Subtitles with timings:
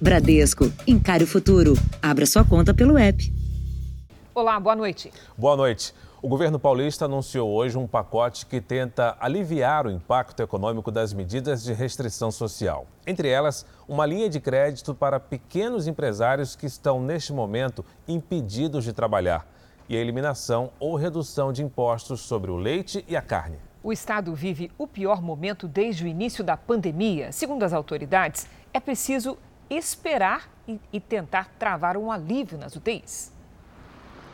[0.00, 1.74] Bradesco, encare o futuro.
[2.00, 3.32] Abra sua conta pelo app.
[4.32, 5.12] Olá, boa noite.
[5.36, 5.92] Boa noite.
[6.22, 11.64] O governo paulista anunciou hoje um pacote que tenta aliviar o impacto econômico das medidas
[11.64, 12.86] de restrição social.
[13.04, 18.92] Entre elas, uma linha de crédito para pequenos empresários que estão, neste momento, impedidos de
[18.92, 19.48] trabalhar
[19.88, 23.58] e a eliminação ou redução de impostos sobre o leite e a carne.
[23.82, 27.32] O estado vive o pior momento desde o início da pandemia.
[27.32, 29.36] Segundo as autoridades, é preciso
[29.70, 33.32] esperar e, e tentar travar um alívio nas UTIs.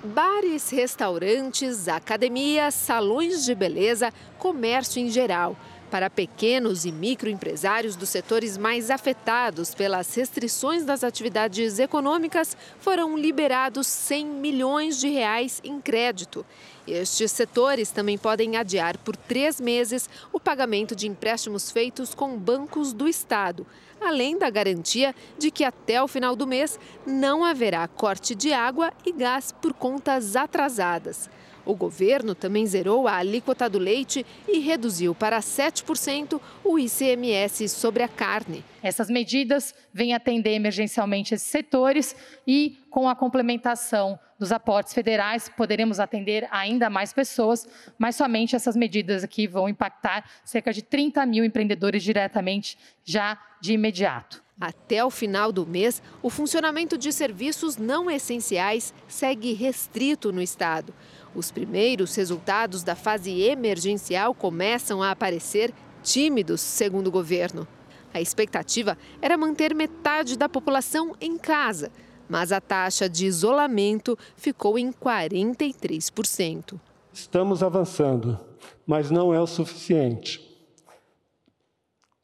[0.02, 5.56] Bares, restaurantes, academias, salões de beleza, comércio em geral.
[5.90, 13.86] Para pequenos e microempresários dos setores mais afetados pelas restrições das atividades econômicas, foram liberados
[13.86, 16.44] 100 milhões de reais em crédito.
[16.86, 22.92] Estes setores também podem adiar por três meses o pagamento de empréstimos feitos com bancos
[22.92, 23.66] do Estado,
[24.06, 28.92] além da garantia de que até o final do mês não haverá corte de água
[29.04, 31.28] e gás por contas atrasadas.
[31.66, 38.02] O governo também zerou a alíquota do leite e reduziu para 7% o ICMS sobre
[38.02, 38.62] a carne.
[38.82, 42.14] Essas medidas vêm atender emergencialmente esses setores
[42.46, 48.76] e, com a complementação dos aportes federais, poderemos atender ainda mais pessoas, mas somente essas
[48.76, 54.44] medidas aqui vão impactar cerca de 30 mil empreendedores diretamente já de imediato.
[54.60, 60.92] Até o final do mês, o funcionamento de serviços não essenciais segue restrito no estado.
[61.34, 67.66] Os primeiros resultados da fase emergencial começam a aparecer tímidos, segundo o governo.
[68.12, 71.90] A expectativa era manter metade da população em casa,
[72.28, 76.78] mas a taxa de isolamento ficou em 43%.
[77.12, 78.38] Estamos avançando,
[78.86, 80.42] mas não é o suficiente.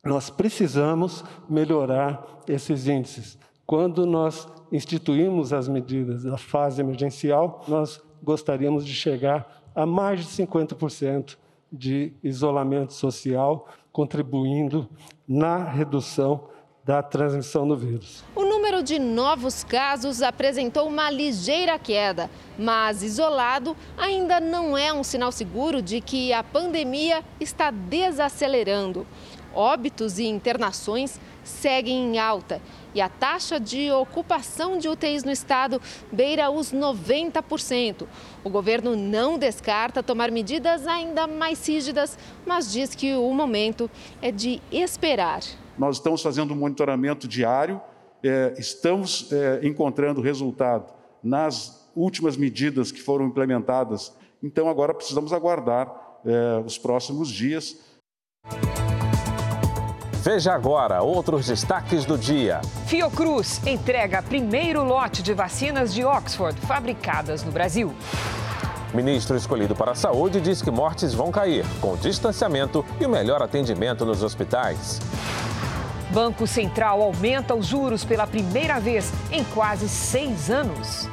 [0.05, 3.39] Nós precisamos melhorar esses índices.
[3.67, 10.27] Quando nós instituímos as medidas da fase emergencial, nós gostaríamos de chegar a mais de
[10.27, 11.37] 50%
[11.72, 14.88] de isolamento social, contribuindo
[15.27, 16.49] na redução
[16.84, 18.25] da transmissão do vírus.
[18.34, 18.43] O
[18.81, 25.31] número de novos casos apresentou uma ligeira queda, mas isolado ainda não é um sinal
[25.31, 29.07] seguro de que a pandemia está desacelerando.
[29.53, 32.61] Óbitos e internações seguem em alta
[32.95, 35.81] e a taxa de ocupação de UTIs no estado
[36.11, 38.07] beira os 90%.
[38.45, 42.17] O governo não descarta tomar medidas ainda mais rígidas,
[42.47, 43.91] mas diz que o momento
[44.23, 45.41] é de esperar.
[45.77, 47.81] Nós estamos fazendo um monitoramento diário,
[48.22, 50.92] é, estamos é, encontrando resultado
[51.22, 57.76] nas últimas medidas que foram implementadas, então agora precisamos aguardar é, os próximos dias.
[60.22, 62.60] Veja agora outros destaques do dia.
[62.86, 67.94] Fiocruz entrega primeiro lote de vacinas de Oxford fabricadas no Brasil.
[68.92, 73.41] Ministro escolhido para a saúde diz que mortes vão cair, com distanciamento e o melhor
[73.41, 75.00] atendimento nos hospitais.
[76.12, 81.09] Banco Central aumenta os juros pela primeira vez em quase seis anos.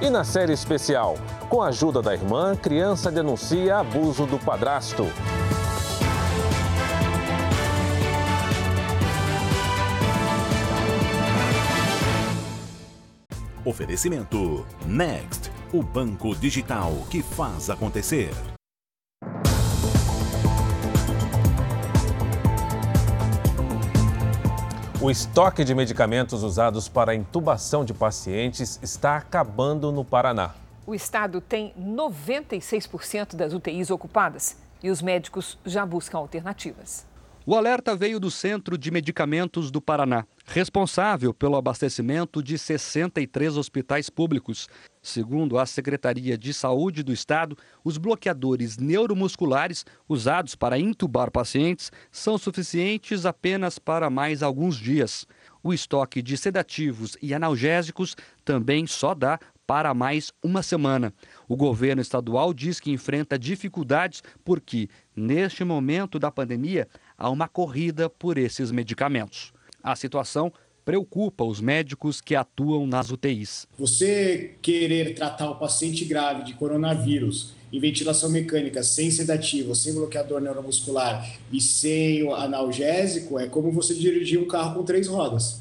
[0.00, 1.16] E na série especial,
[1.50, 5.06] com a ajuda da irmã, criança denuncia abuso do padrasto.
[13.62, 18.30] Oferecimento Next, o banco digital que faz acontecer.
[25.02, 30.54] O estoque de medicamentos usados para a intubação de pacientes está acabando no Paraná.
[30.86, 37.06] O estado tem 96% das UTIs ocupadas e os médicos já buscam alternativas.
[37.46, 44.10] O alerta veio do Centro de Medicamentos do Paraná, responsável pelo abastecimento de 63 hospitais
[44.10, 44.68] públicos.
[45.00, 52.36] Segundo a Secretaria de Saúde do Estado, os bloqueadores neuromusculares usados para intubar pacientes são
[52.36, 55.24] suficientes apenas para mais alguns dias.
[55.62, 59.38] O estoque de sedativos e analgésicos também só dá
[59.68, 61.14] para mais uma semana.
[61.46, 68.10] O governo estadual diz que enfrenta dificuldades porque, neste momento da pandemia, há uma corrida
[68.10, 69.52] por esses medicamentos.
[69.82, 70.52] A situação
[70.84, 73.66] preocupa os médicos que atuam nas UTIs.
[73.78, 80.40] Você querer tratar o paciente grave de coronavírus em ventilação mecânica, sem sedativo, sem bloqueador
[80.40, 85.60] neuromuscular e sem analgésico, é como você dirigir um carro com três rodas.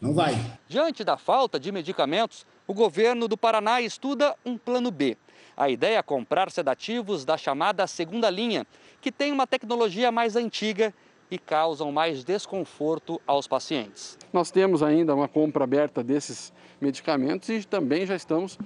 [0.00, 0.36] Não vai.
[0.68, 5.16] Diante da falta de medicamentos, o governo do Paraná estuda um plano B.
[5.56, 8.66] A ideia é comprar sedativos da chamada segunda linha,
[9.00, 10.94] que tem uma tecnologia mais antiga
[11.32, 14.18] e causam mais desconforto aos pacientes.
[14.30, 18.58] Nós temos ainda uma compra aberta desses medicamentos e também já estamos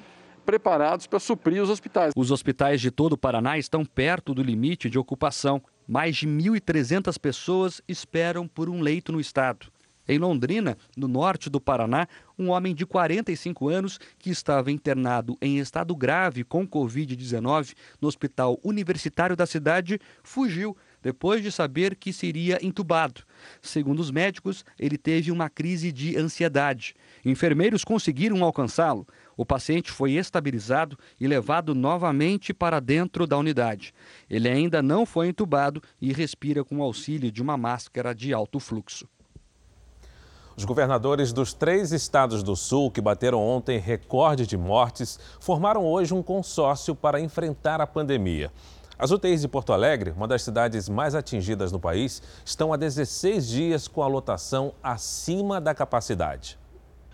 [0.44, 2.12] preparados para suprir os hospitais.
[2.16, 5.62] Os hospitais de todo o Paraná estão perto do limite de ocupação.
[5.86, 9.68] Mais de 1.300 pessoas esperam por um leito no estado.
[10.08, 15.58] Em Londrina, no norte do Paraná, um homem de 45 anos que estava internado em
[15.58, 20.76] estado grave com Covid-19 no hospital universitário da cidade fugiu
[21.06, 23.22] depois de saber que seria entubado.
[23.62, 26.96] Segundo os médicos, ele teve uma crise de ansiedade.
[27.24, 29.06] Enfermeiros conseguiram alcançá-lo.
[29.36, 33.94] O paciente foi estabilizado e levado novamente para dentro da unidade.
[34.28, 39.08] Ele ainda não foi entubado e respira com auxílio de uma máscara de alto fluxo.
[40.56, 46.14] Os governadores dos três estados do Sul, que bateram ontem recorde de mortes, formaram hoje
[46.14, 48.50] um consórcio para enfrentar a pandemia.
[48.98, 53.46] As UTIs de Porto Alegre, uma das cidades mais atingidas no país, estão há 16
[53.46, 56.58] dias com a lotação acima da capacidade.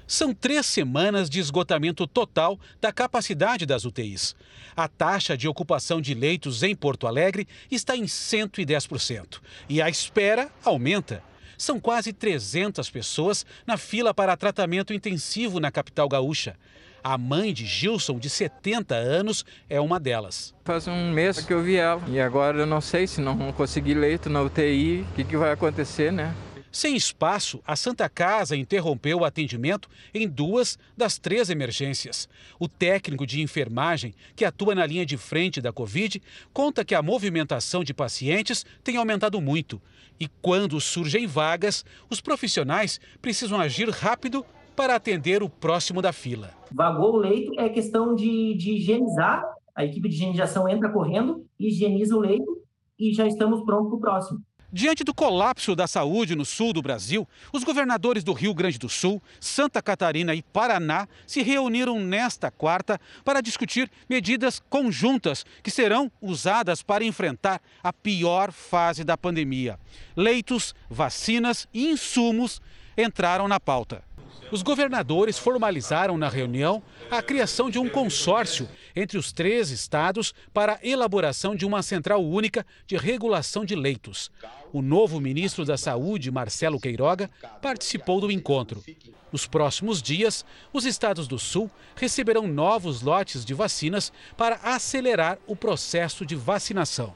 [0.06, 4.36] São três semanas de esgotamento total da capacidade das UTIs.
[4.76, 10.52] A taxa de ocupação de leitos em Porto Alegre está em 110% e a espera
[10.64, 11.20] aumenta.
[11.58, 16.56] São quase 300 pessoas na fila para tratamento intensivo na capital gaúcha.
[17.04, 20.54] A mãe de Gilson, de 70 anos, é uma delas.
[20.64, 23.94] Faz um mês que eu vi ela e agora eu não sei se não conseguir
[23.94, 26.32] leito na UTI, o que, que vai acontecer, né?
[26.70, 32.26] Sem espaço, a Santa Casa interrompeu o atendimento em duas das três emergências.
[32.58, 37.02] O técnico de enfermagem, que atua na linha de frente da Covid, conta que a
[37.02, 39.82] movimentação de pacientes tem aumentado muito.
[40.18, 46.61] E quando surgem vagas, os profissionais precisam agir rápido para atender o próximo da fila.
[46.74, 49.44] Vagou o leito, é questão de, de higienizar.
[49.74, 52.62] A equipe de higienização entra correndo, higieniza o leito
[52.98, 54.42] e já estamos prontos para o próximo.
[54.74, 58.88] Diante do colapso da saúde no sul do Brasil, os governadores do Rio Grande do
[58.88, 66.10] Sul, Santa Catarina e Paraná se reuniram nesta quarta para discutir medidas conjuntas que serão
[66.22, 69.78] usadas para enfrentar a pior fase da pandemia.
[70.16, 72.58] Leitos, vacinas e insumos
[72.96, 74.02] entraram na pauta.
[74.50, 80.74] Os governadores formalizaram na reunião a criação de um consórcio entre os três estados para
[80.74, 84.30] a elaboração de uma central única de regulação de leitos.
[84.72, 87.30] O novo ministro da Saúde, Marcelo Queiroga,
[87.62, 88.84] participou do encontro.
[89.32, 95.56] Nos próximos dias, os estados do Sul receberão novos lotes de vacinas para acelerar o
[95.56, 97.14] processo de vacinação.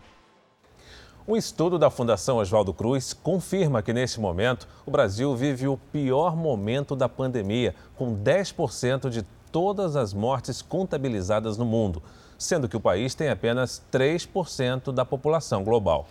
[1.28, 6.37] Um estudo da Fundação Oswaldo Cruz confirma que, neste momento, o Brasil vive o pior
[6.37, 12.00] momento da pandemia, com 10% de todas as mortes contabilizadas no mundo,
[12.38, 16.06] sendo que o país tem apenas 3% da população global.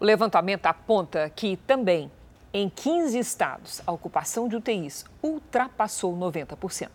[0.00, 2.10] O levantamento aponta que também
[2.52, 6.88] em 15 estados a ocupação de UTIs ultrapassou 90%.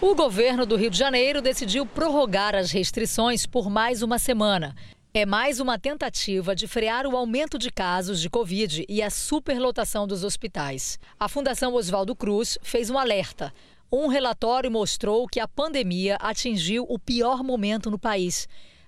[0.00, 4.76] O governo do Rio de Janeiro decidiu prorrogar as restrições por mais uma semana.
[5.20, 10.06] É mais uma tentativa de frear o aumento de casos de Covid e a superlotação
[10.06, 10.96] dos hospitais.
[11.18, 13.52] A Fundação Oswaldo Cruz fez um alerta.
[13.90, 18.46] Um relatório mostrou que a pandemia atingiu o pior momento no país.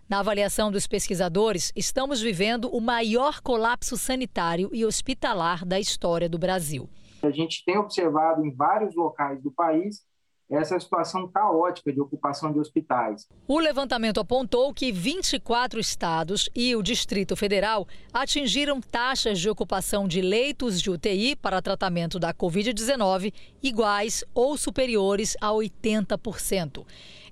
[0.08, 6.38] Na avaliação dos pesquisadores, estamos vivendo o maior colapso sanitário e hospitalar da história do
[6.38, 6.88] Brasil.
[7.24, 10.08] A gente tem observado em vários locais do país
[10.50, 13.28] essa situação caótica de ocupação de hospitais.
[13.46, 20.20] O levantamento apontou que 24 estados e o Distrito Federal atingiram taxas de ocupação de
[20.20, 26.84] leitos de UTI para tratamento da Covid-19 iguais ou superiores a 80%.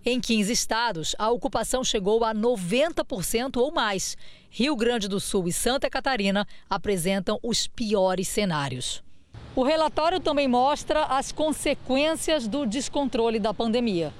[0.04, 4.16] Em 15 estados, a ocupação chegou a 90% ou mais.
[4.48, 9.02] Rio Grande do Sul e Santa Catarina apresentam os piores cenários.
[9.59, 14.15] O relatório também mostra as consequências do descontrole da pandemia.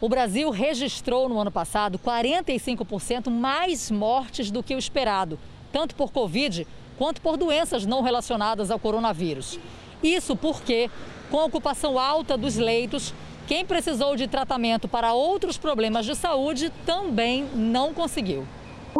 [0.00, 5.36] O Brasil registrou no ano passado 45% mais mortes do que o esperado,
[5.72, 6.64] tanto por Covid
[6.96, 9.58] quanto por doenças não relacionadas ao coronavírus.
[10.00, 10.88] Isso porque,
[11.28, 13.12] com a ocupação alta dos leitos,
[13.48, 18.46] quem precisou de tratamento para outros problemas de saúde também não conseguiu.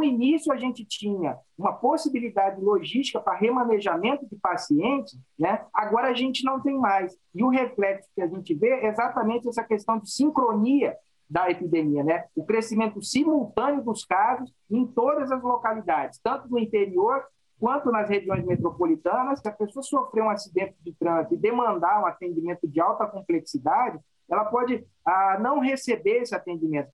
[0.04, 5.64] No início, a gente tinha uma possibilidade logística para remanejamento de pacientes, né?
[5.72, 7.16] agora a gente não tem mais.
[7.34, 10.94] E o reflexo que a gente vê é exatamente essa questão de sincronia
[11.28, 12.24] da epidemia, né?
[12.36, 17.24] o crescimento simultâneo dos casos em todas as localidades, tanto no interior
[17.58, 19.40] quanto nas regiões metropolitanas.
[19.40, 23.98] Se a pessoa sofrer um acidente de trânsito e demandar um atendimento de alta complexidade,
[24.30, 26.90] ela pode ah, não receber esse atendimento.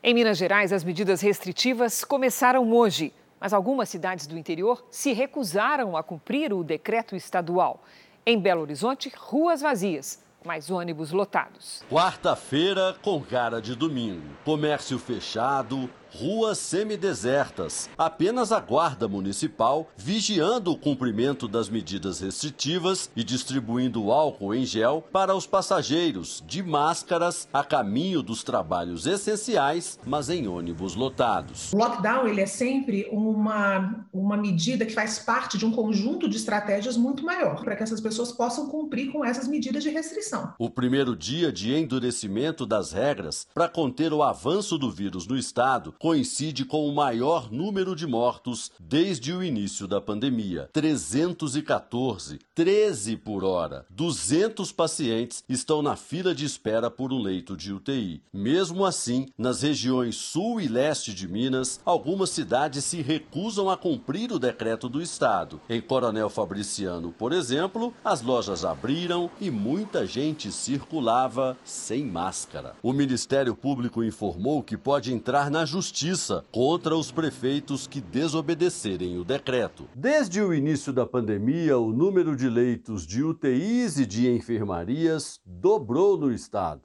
[0.00, 3.12] Em Minas Gerais, as medidas restritivas começaram hoje.
[3.40, 7.82] Mas algumas cidades do interior se recusaram a cumprir o decreto estadual.
[8.24, 11.82] Em Belo Horizonte, ruas vazias mais ônibus lotados.
[11.90, 14.22] Quarta-feira com cara de domingo.
[14.44, 17.88] Comércio fechado, ruas semidesertas.
[17.96, 25.04] Apenas a Guarda Municipal vigiando o cumprimento das medidas restritivas e distribuindo álcool em gel
[25.12, 31.72] para os passageiros, de máscaras a caminho dos trabalhos essenciais, mas em ônibus lotados.
[31.72, 36.36] O lockdown ele é sempre uma, uma medida que faz parte de um conjunto de
[36.36, 40.52] estratégias muito maior para que essas pessoas possam cumprir com essas medidas de restrição.
[40.58, 45.94] O primeiro dia de endurecimento das regras para conter o avanço do vírus no estado
[45.98, 50.70] coincide com o maior número de mortos desde o início da pandemia.
[50.72, 53.84] 314, 13 por hora.
[53.90, 58.22] 200 pacientes estão na fila de espera por um leito de UTI.
[58.32, 64.30] Mesmo assim, nas regiões sul e leste de Minas, algumas cidades se recusam a cumprir
[64.30, 65.60] o decreto do estado.
[65.68, 72.76] Em Coronel Fabriciano, por exemplo, as lojas abriram e muita gente circulava sem máscara.
[72.82, 79.16] O Ministério Público informou que pode entrar na justiça justiça contra os prefeitos que desobedecerem
[79.16, 79.88] o decreto.
[79.94, 86.18] Desde o início da pandemia, o número de leitos de UTIs e de enfermarias dobrou
[86.18, 86.82] no estado.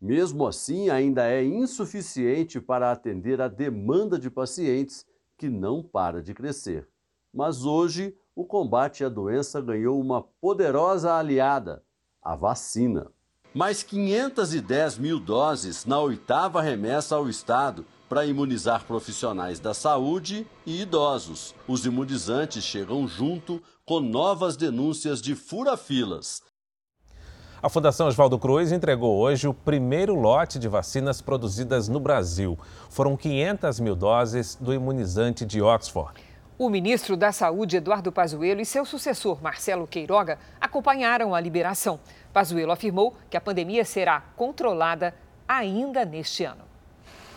[0.00, 5.04] Mesmo assim, ainda é insuficiente para atender a demanda de pacientes
[5.36, 6.86] que não para de crescer.
[7.34, 11.82] Mas hoje, o combate à doença ganhou uma poderosa aliada:
[12.22, 13.10] a vacina.
[13.52, 20.82] Mais 510 mil doses na oitava remessa ao Estado para imunizar profissionais da saúde e
[20.82, 21.54] idosos.
[21.66, 26.42] Os imunizantes chegam junto com novas denúncias de fura-filas.
[27.62, 32.56] A Fundação Oswaldo Cruz entregou hoje o primeiro lote de vacinas produzidas no Brasil.
[32.90, 36.20] Foram 500 mil doses do imunizante de Oxford.
[36.58, 41.98] O ministro da Saúde, Eduardo Pazuello, e seu sucessor, Marcelo Queiroga, acompanharam a liberação.
[42.32, 45.14] Pazuello afirmou que a pandemia será controlada
[45.48, 46.65] ainda neste ano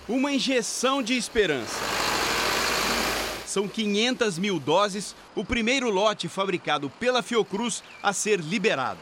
[0.10, 1.80] uma injeção de esperança.
[3.46, 9.00] São 500 mil doses, o primeiro lote fabricado pela Fiocruz a ser liberado.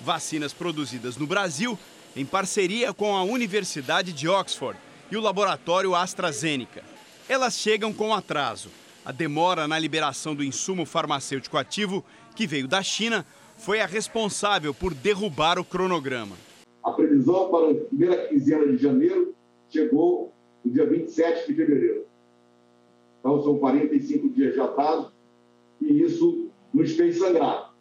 [0.00, 1.76] Vacinas produzidas no Brasil
[2.14, 4.78] em parceria com a Universidade de Oxford
[5.10, 6.84] e o laboratório AstraZeneca.
[7.28, 8.70] Elas chegam com atraso.
[9.04, 12.04] A demora na liberação do insumo farmacêutico ativo,
[12.36, 13.26] que veio da China,
[13.56, 16.36] foi a responsável por derrubar o cronograma.
[16.84, 19.34] A previsão para a primeira quinzena de janeiro
[19.68, 20.35] chegou
[20.66, 22.06] no dia 27 de fevereiro.
[23.20, 25.12] Então, são 45 dias de atraso
[25.80, 27.72] e isso nos fez sangrar.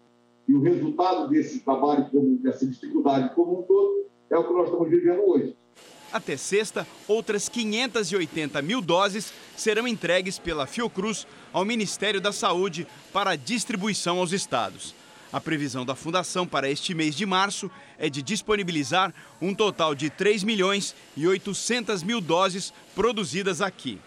[0.48, 2.08] E o resultado desse trabalho,
[2.42, 5.56] dessa dificuldade como um todo, é o que nós estamos vivendo hoje.
[6.13, 13.36] Até sexta, outras 580 mil doses serão entregues pela Fiocruz ao Ministério da Saúde para
[13.36, 14.94] distribuição aos estados.
[15.34, 20.10] A previsão da Fundação para este mês de março é de disponibilizar um total de
[20.10, 24.00] 3 milhões e 800 mil doses produzidas aqui.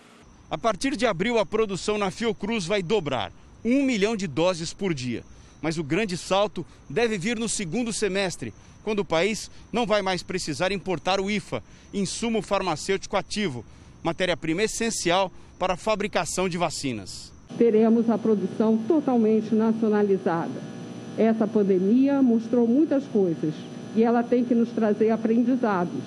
[0.50, 3.32] A partir de abril, a produção na Fiocruz vai dobrar,
[3.64, 5.22] 1 milhão de doses por dia.
[5.60, 10.22] Mas o grande salto deve vir no segundo semestre, quando o país não vai mais
[10.22, 13.64] precisar importar o IFA, insumo farmacêutico ativo,
[14.02, 17.32] matéria-prima essencial para a fabricação de vacinas.
[17.58, 20.77] Teremos a produção totalmente nacionalizada
[21.18, 23.52] essa pandemia mostrou muitas coisas
[23.96, 26.02] e ela tem que nos trazer aprendizados.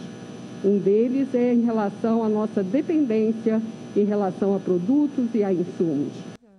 [0.63, 3.61] Um deles é em relação à nossa dependência
[3.95, 6.13] em relação a produtos e a insumos.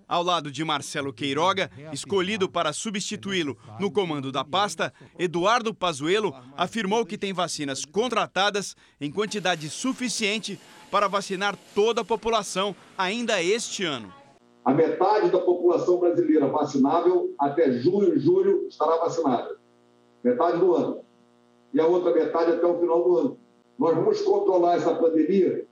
[0.06, 7.06] Ao lado de Marcelo Queiroga, escolhido para substituí-lo no comando da pasta, Eduardo Pazuello afirmou
[7.06, 14.12] que tem vacinas contratadas em quantidade suficiente para vacinar toda a população ainda este ano.
[14.64, 19.57] A metade da população brasileira vacinável até junho, julho estará vacinada.
[20.23, 21.00] Metade do ano.
[21.75, 23.38] E a outra metade até o final do ano.
[23.78, 25.64] Nós vamos controlar essa pandemia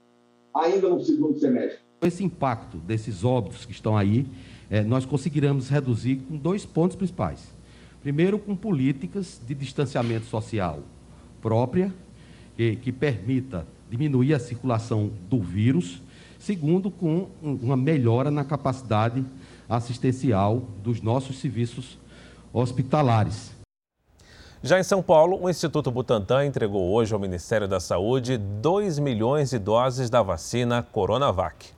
[0.53, 1.79] ainda no segundo semestre.
[2.01, 4.25] Esse impacto desses óbitos que estão aí,
[4.69, 7.53] é, nós conseguiremos reduzir com dois pontos principais.
[8.01, 10.79] Primeiro, com políticas de distanciamento social
[11.41, 11.93] própria,
[12.57, 16.01] que, que permita diminuir a circulação do vírus
[16.41, 19.23] Segundo, com uma melhora na capacidade
[19.69, 21.99] assistencial dos nossos serviços
[22.51, 23.51] hospitalares.
[24.63, 29.51] Já em São Paulo, o Instituto Butantan entregou hoje ao Ministério da Saúde 2 milhões
[29.51, 31.69] de doses da vacina Coronavac.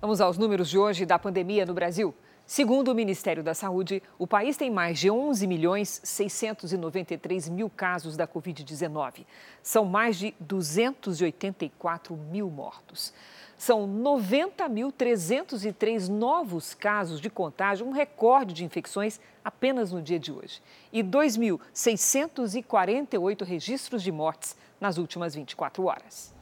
[0.00, 2.14] Vamos aos números de hoje da pandemia no Brasil.
[2.46, 8.16] Segundo o Ministério da Saúde, o país tem mais de 11 milhões 693 mil casos
[8.16, 9.26] da Covid-19.
[9.62, 13.12] São mais de 284 mil mortos.
[13.58, 20.62] São 90.303 novos casos de contágio, um recorde de infecções apenas no dia de hoje.
[20.92, 26.32] E 2.648 registros de mortes nas últimas 24 horas.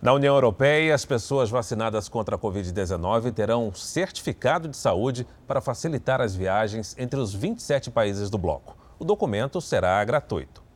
[0.00, 5.60] Na União Europeia, as pessoas vacinadas contra a Covid-19 terão um certificado de saúde para
[5.60, 8.74] facilitar as viagens entre os 27 países do bloco.
[8.98, 10.67] O documento será gratuito.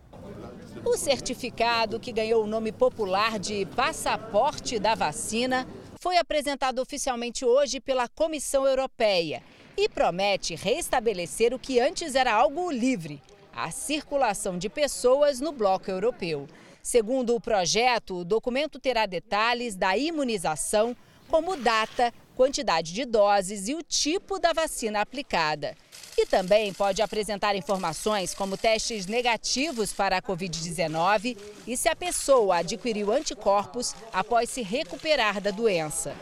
[0.84, 5.66] O certificado, que ganhou o nome popular de Passaporte da Vacina,
[6.00, 9.44] foi apresentado oficialmente hoje pela Comissão Europeia
[9.76, 13.22] e promete restabelecer o que antes era algo livre:
[13.54, 16.48] a circulação de pessoas no bloco europeu.
[16.82, 20.96] Segundo o projeto, o documento terá detalhes da imunização,
[21.28, 25.76] como data, quantidade de doses e o tipo da vacina aplicada.
[26.16, 32.58] E também pode apresentar informações como testes negativos para a Covid-19 e se a pessoa
[32.58, 36.14] adquiriu anticorpos após se recuperar da doença.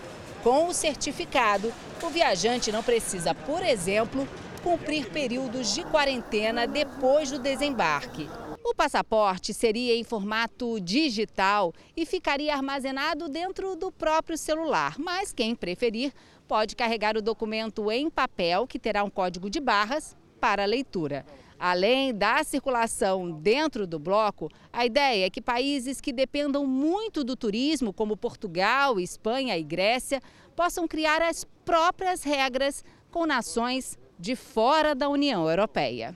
[0.43, 4.27] Com o certificado, o viajante não precisa, por exemplo,
[4.63, 8.29] cumprir períodos de quarentena depois do desembarque.
[8.63, 15.55] O passaporte seria em formato digital e ficaria armazenado dentro do próprio celular, mas quem
[15.55, 16.13] preferir
[16.47, 21.25] pode carregar o documento em papel, que terá um código de barras para leitura.
[21.59, 27.37] Além da circulação dentro do bloco, a ideia é que países que dependam muito do
[27.37, 30.23] turismo, como Portugal, Espanha e Grécia,
[30.57, 36.15] possam criar as próprias regras com nações de fora da União Europeia.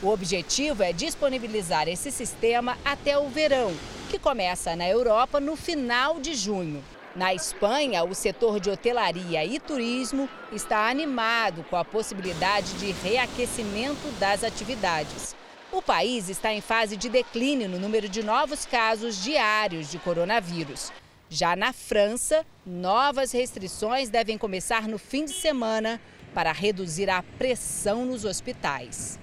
[0.00, 3.72] O objetivo é disponibilizar esse sistema até o verão,
[4.08, 6.82] que começa na Europa no final de junho.
[7.16, 14.08] Na Espanha, o setor de hotelaria e turismo está animado com a possibilidade de reaquecimento
[14.20, 15.34] das atividades.
[15.72, 20.92] O país está em fase de declínio no número de novos casos diários de coronavírus.
[21.28, 26.00] Já na França, novas restrições devem começar no fim de semana
[26.34, 29.18] para reduzir a pressão nos hospitais.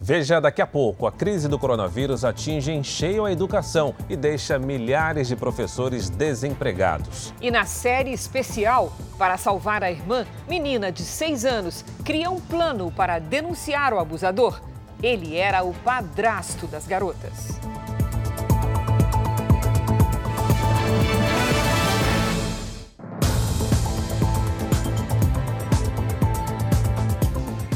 [0.00, 4.58] Veja daqui a pouco: a crise do coronavírus atinge em cheio a educação e deixa
[4.58, 7.34] milhares de professores desempregados.
[7.40, 12.92] E na série especial, para salvar a irmã, menina de 6 anos cria um plano
[12.92, 14.60] para denunciar o abusador.
[15.02, 17.58] Ele era o padrasto das garotas.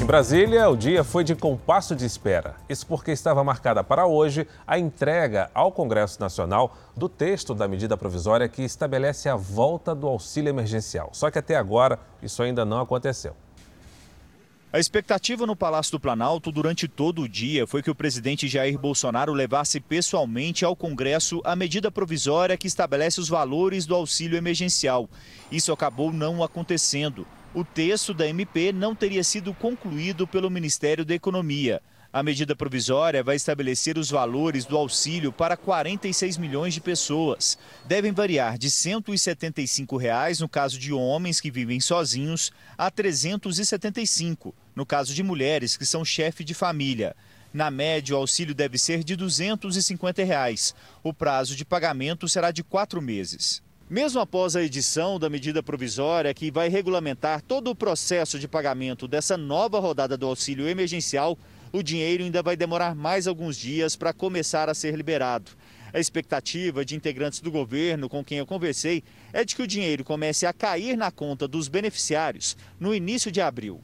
[0.02, 2.56] Em Brasília, o dia foi de compasso de espera.
[2.68, 7.96] Isso porque estava marcada para hoje a entrega ao Congresso Nacional do texto da medida
[7.96, 11.10] provisória que estabelece a volta do auxílio emergencial.
[11.12, 13.36] Só que até agora isso ainda não aconteceu.
[14.72, 18.76] A expectativa no Palácio do Planalto durante todo o dia foi que o presidente Jair
[18.76, 25.08] Bolsonaro levasse pessoalmente ao Congresso a medida provisória que estabelece os valores do auxílio emergencial.
[25.52, 31.14] Isso acabou não acontecendo o texto da MP não teria sido concluído pelo Ministério da
[31.14, 31.82] Economia.
[32.10, 37.58] A medida provisória vai estabelecer os valores do auxílio para 46 milhões de pessoas.
[37.86, 44.54] Devem variar de 175 reais no caso de homens que vivem sozinhos a R$ 375
[44.74, 47.14] no caso de mulheres que são chefe de família.
[47.52, 50.74] Na média, o auxílio deve ser de 250 reais.
[51.02, 53.62] O prazo de pagamento será de quatro meses.
[53.92, 59.06] Mesmo após a edição da medida provisória que vai regulamentar todo o processo de pagamento
[59.06, 61.38] dessa nova rodada do auxílio emergencial,
[61.70, 65.50] o dinheiro ainda vai demorar mais alguns dias para começar a ser liberado.
[65.92, 70.04] A expectativa de integrantes do governo com quem eu conversei é de que o dinheiro
[70.04, 73.78] comece a cair na conta dos beneficiários no início de abril.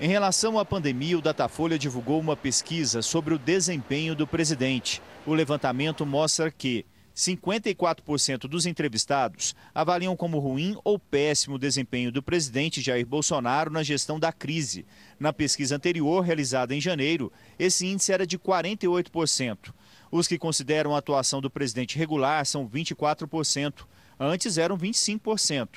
[0.00, 5.02] Em relação à pandemia, o Datafolha divulgou uma pesquisa sobre o desempenho do presidente.
[5.26, 12.22] O levantamento mostra que 54% dos entrevistados avaliam como ruim ou péssimo o desempenho do
[12.22, 14.84] presidente Jair Bolsonaro na gestão da crise.
[15.18, 19.72] Na pesquisa anterior, realizada em janeiro, esse índice era de 48%.
[20.10, 23.86] Os que consideram a atuação do presidente regular são 24%,
[24.18, 25.68] antes eram 25%.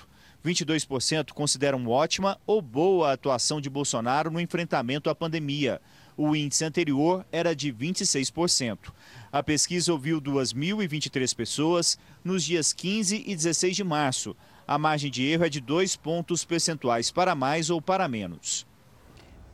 [0.44, 5.82] 22% consideram ótima ou boa a atuação de Bolsonaro no enfrentamento à pandemia.
[6.18, 8.92] O índice anterior era de 26%.
[9.32, 14.36] A pesquisa ouviu 2.023 pessoas nos dias 15 e 16 de março.
[14.68, 18.66] A margem de erro é de dois pontos percentuais para mais ou para menos.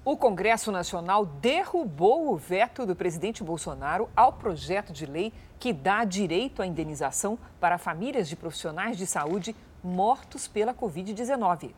[0.06, 6.06] O Congresso Nacional derrubou o veto do presidente Bolsonaro ao projeto de lei que dá
[6.06, 11.72] direito à indenização para famílias de profissionais de saúde mortos pela Covid-19.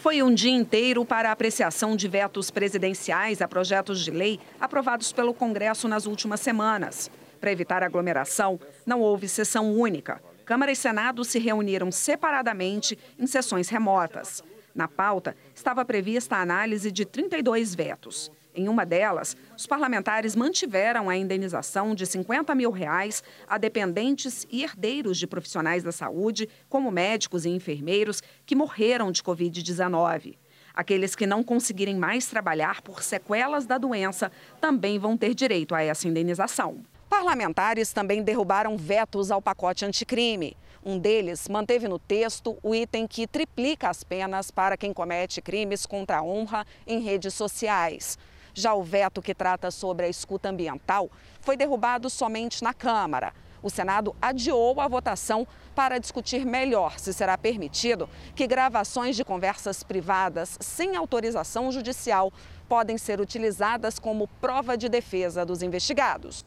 [0.00, 5.12] Foi um dia inteiro para a apreciação de vetos presidenciais a projetos de lei aprovados
[5.12, 7.10] pelo Congresso nas últimas semanas.
[7.38, 10.22] Para evitar aglomeração, não houve sessão única.
[10.46, 14.42] Câmara e Senado se reuniram separadamente em sessões remotas.
[14.74, 18.32] Na pauta estava prevista a análise de 32 vetos.
[18.54, 24.64] Em uma delas, os parlamentares mantiveram a indenização de 50 mil reais a dependentes e
[24.64, 30.36] herdeiros de profissionais da saúde, como médicos e enfermeiros, que morreram de Covid-19.
[30.74, 35.82] Aqueles que não conseguirem mais trabalhar por sequelas da doença também vão ter direito a
[35.82, 36.82] essa indenização.
[37.08, 40.56] Parlamentares também derrubaram vetos ao pacote anticrime.
[40.84, 45.84] Um deles manteve no texto o item que triplica as penas para quem comete crimes
[45.84, 48.16] contra a honra em redes sociais.
[48.54, 51.10] Já o veto que trata sobre a escuta ambiental
[51.40, 53.32] foi derrubado somente na Câmara.
[53.62, 59.82] O Senado adiou a votação para discutir melhor se será permitido que gravações de conversas
[59.82, 62.32] privadas sem autorização judicial
[62.68, 66.44] podem ser utilizadas como prova de defesa dos investigados.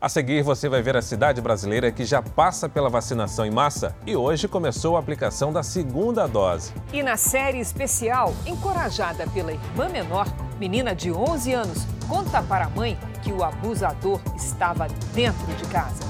[0.00, 3.96] A seguir, você vai ver a cidade brasileira que já passa pela vacinação em massa
[4.06, 6.72] e hoje começou a aplicação da segunda dose.
[6.92, 10.28] E na série especial, encorajada pela irmã menor,
[10.58, 16.02] menina de 11 anos conta para a mãe que o abusador estava dentro de casa.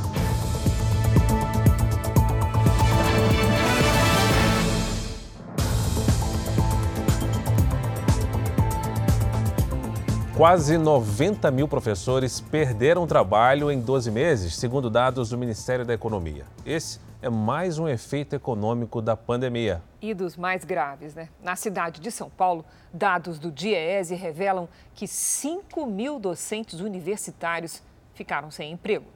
[10.38, 16.46] Quase 90 mil professores perderam trabalho em 12 meses, segundo dados do Ministério da Economia.
[16.64, 19.82] Esse é mais um efeito econômico da pandemia.
[20.00, 21.28] E dos mais graves, né?
[21.42, 27.82] Na cidade de São Paulo, dados do DIEESE revelam que 5 mil docentes universitários
[28.14, 29.06] ficaram sem emprego.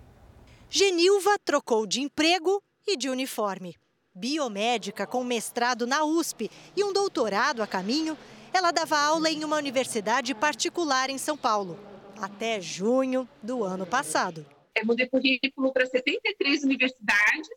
[0.69, 3.77] Genilva trocou de emprego e de uniforme.
[4.13, 8.19] Biomédica com mestrado na USP e um doutorado a caminho,
[8.53, 11.79] ela dava aula em uma universidade particular em São Paulo,
[12.21, 14.47] até junho do ano passado.
[14.77, 17.49] Eu mudei currículo para 73 universidades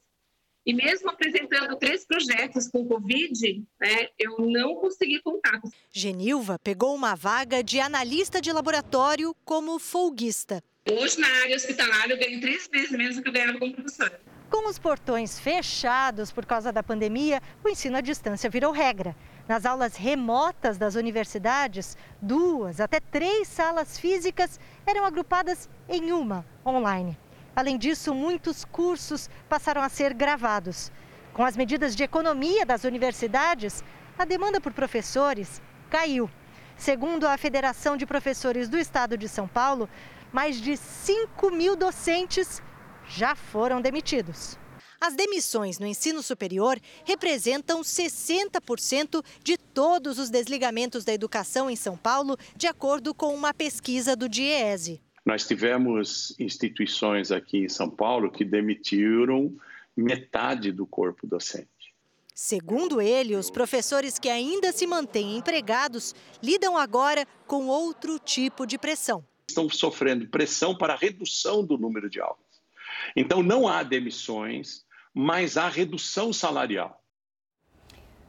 [0.66, 5.70] e mesmo apresentando três projetos com Covid, né, eu não consegui contato.
[5.92, 10.64] Genilva pegou uma vaga de analista de laboratório como folguista.
[10.92, 14.20] Hoje, na área hospitalar, eu ganho três vezes menos do que eu ganhava como professora.
[14.50, 19.16] Com os portões fechados por causa da pandemia, o ensino à distância virou regra.
[19.48, 27.18] Nas aulas remotas das universidades, duas até três salas físicas eram agrupadas em uma, online.
[27.56, 30.92] Além disso, muitos cursos passaram a ser gravados.
[31.32, 33.84] Com as medidas de economia das universidades,
[34.18, 36.28] a demanda por professores caiu.
[36.76, 39.88] Segundo a Federação de Professores do Estado de São Paulo,
[40.34, 42.64] mais de 5 mil docentes
[43.08, 44.58] já foram demitidos.
[45.06, 51.96] As demissões no ensino superior representam 60% de todos os desligamentos da educação em São
[51.96, 55.00] Paulo, de acordo com uma pesquisa do DIEESE.
[55.24, 59.56] Nós tivemos instituições aqui em São Paulo que demitiram
[59.96, 61.70] metade do corpo docente.
[62.34, 68.80] Segundo ele, os professores que ainda se mantêm empregados lidam agora com outro tipo de
[68.80, 69.24] pressão.
[69.48, 72.44] Estão sofrendo pressão para a redução do número de aulas.
[73.16, 74.85] Então, não há demissões,
[75.16, 77.02] mas há redução salarial.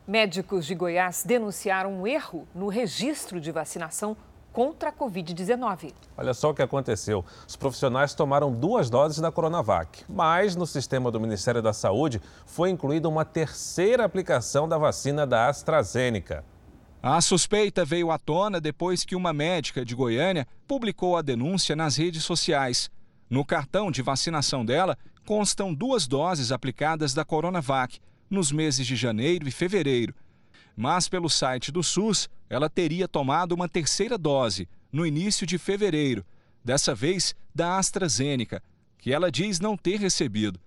[0.06, 4.16] Médicos de Goiás denunciaram um erro no registro de vacinação
[4.52, 5.92] contra a Covid-19.
[6.16, 7.24] Olha só o que aconteceu.
[7.46, 12.70] Os profissionais tomaram duas doses da Coronavac, mas no sistema do Ministério da Saúde foi
[12.70, 16.44] incluída uma terceira aplicação da vacina da AstraZeneca.
[17.02, 21.96] A suspeita veio à tona depois que uma médica de Goiânia publicou a denúncia nas
[21.96, 22.88] redes sociais.
[23.28, 24.96] No cartão de vacinação dela
[25.26, 27.98] constam duas doses aplicadas da Coronavac
[28.30, 30.14] nos meses de janeiro e fevereiro.
[30.76, 36.24] Mas pelo site do SUS, ela teria tomado uma terceira dose no início de fevereiro,
[36.64, 38.62] dessa vez da AstraZeneca,
[38.98, 40.60] que ela diz não ter recebido.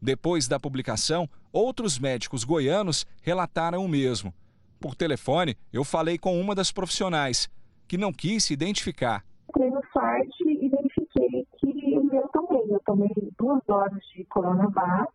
[0.00, 4.32] Depois da publicação, outros médicos goianos relataram o mesmo.
[4.80, 7.50] Por telefone, eu falei com uma das profissionais,
[7.86, 9.24] que não quis se identificar.
[9.50, 11.75] Entrei no site verifiquei que
[12.06, 12.64] o meu também.
[12.68, 15.12] Eu tomei duas doses de Coronavac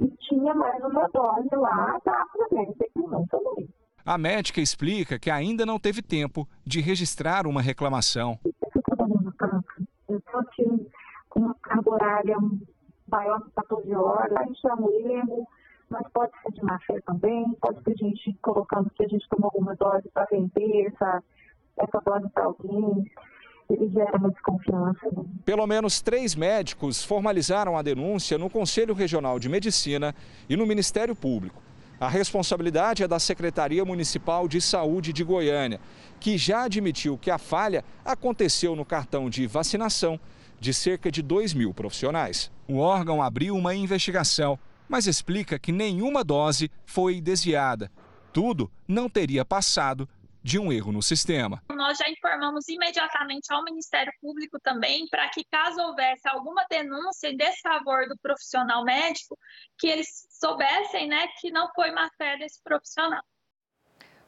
[0.00, 3.68] e tinha mais uma dose lá da AstraZeneca que não também.
[4.04, 8.38] A médica explica que ainda não teve tempo de registrar uma reclamação.
[8.44, 10.90] Eu estou eu
[11.30, 12.36] com uma carga horária
[13.08, 15.48] maior que 14 horas, a gente é um erro,
[15.88, 19.50] mas pode ser de má fé também, pode ser gente colocando que a gente tomou
[19.52, 21.22] alguma dose para vender essa,
[21.78, 23.04] essa dose para alguém
[23.70, 25.06] ele gera uma desconfiança.
[25.12, 25.24] Né?
[25.44, 30.14] Pelo menos três médicos formalizaram a denúncia no Conselho Regional de Medicina
[30.48, 31.62] e no Ministério Público.
[31.98, 35.80] A responsabilidade é da Secretaria Municipal de Saúde de Goiânia,
[36.20, 40.18] que já admitiu que a falha aconteceu no cartão de vacinação
[40.60, 42.50] de cerca de 2 mil profissionais.
[42.68, 47.90] O órgão abriu uma investigação, mas explica que nenhuma dose foi desviada.
[48.32, 50.08] Tudo não teria passado
[50.44, 51.62] de um erro no sistema.
[51.70, 57.36] Nós já informamos imediatamente ao Ministério Público também para que, caso houvesse alguma denúncia em
[57.36, 59.38] desfavor do profissional médico,
[59.78, 63.22] que eles soubessem né, que não foi má fé desse profissional.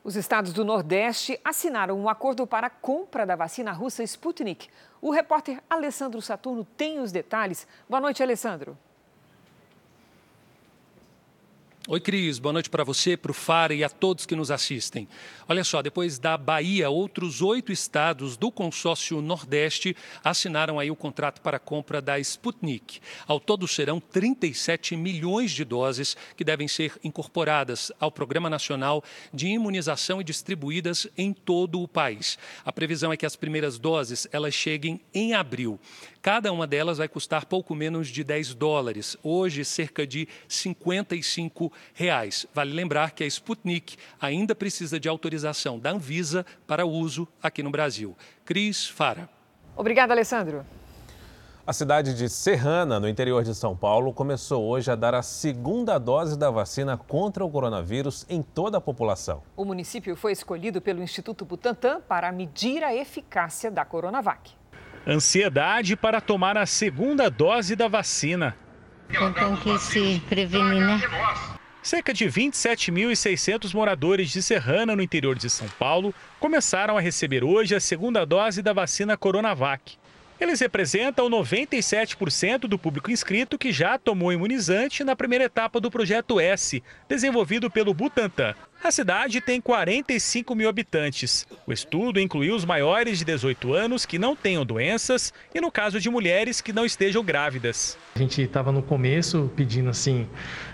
[0.02, 4.70] Os estados do Nordeste assinaram um acordo para a compra da vacina russa Sputnik.
[5.02, 7.68] O repórter Alessandro Saturno tem os detalhes.
[7.86, 8.78] Boa noite, Alessandro.
[11.88, 12.40] Oi, Cris.
[12.40, 15.06] Boa noite para você, para o FAR e a todos que nos assistem.
[15.48, 21.40] Olha só, depois da Bahia, outros oito estados do consórcio Nordeste assinaram aí o contrato
[21.40, 22.98] para a compra da Sputnik.
[23.24, 29.46] Ao todo serão 37 milhões de doses que devem ser incorporadas ao Programa Nacional de
[29.46, 32.36] Imunização e distribuídas em todo o país.
[32.64, 35.78] A previsão é que as primeiras doses elas cheguem em abril.
[36.26, 42.48] Cada uma delas vai custar pouco menos de 10 dólares, hoje cerca de 55 reais.
[42.52, 47.70] Vale lembrar que a Sputnik ainda precisa de autorização da Anvisa para uso aqui no
[47.70, 48.16] Brasil.
[48.44, 49.28] Cris Fara.
[49.76, 50.66] Obrigada, Alessandro.
[51.64, 55.96] A cidade de Serrana, no interior de São Paulo, começou hoje a dar a segunda
[55.96, 59.44] dose da vacina contra o coronavírus em toda a população.
[59.56, 64.55] O município foi escolhido pelo Instituto Butantan para medir a eficácia da Coronavac.
[65.06, 68.56] Ansiedade para tomar a segunda dose da vacina.
[69.08, 71.00] Então que se prevenir, né?
[71.80, 77.76] Cerca de 27.600 moradores de Serrana, no interior de São Paulo, começaram a receber hoje
[77.76, 79.96] a segunda dose da vacina Coronavac.
[80.40, 86.40] Eles representam 97% do público inscrito que já tomou imunizante na primeira etapa do projeto
[86.40, 88.54] S, desenvolvido pelo Butantan.
[88.84, 91.46] A cidade tem 45 mil habitantes.
[91.66, 95.98] O estudo incluiu os maiores de 18 anos que não tenham doenças e, no caso
[95.98, 97.98] de mulheres, que não estejam grávidas.
[98.14, 100.28] A gente estava no começo pedindo assim,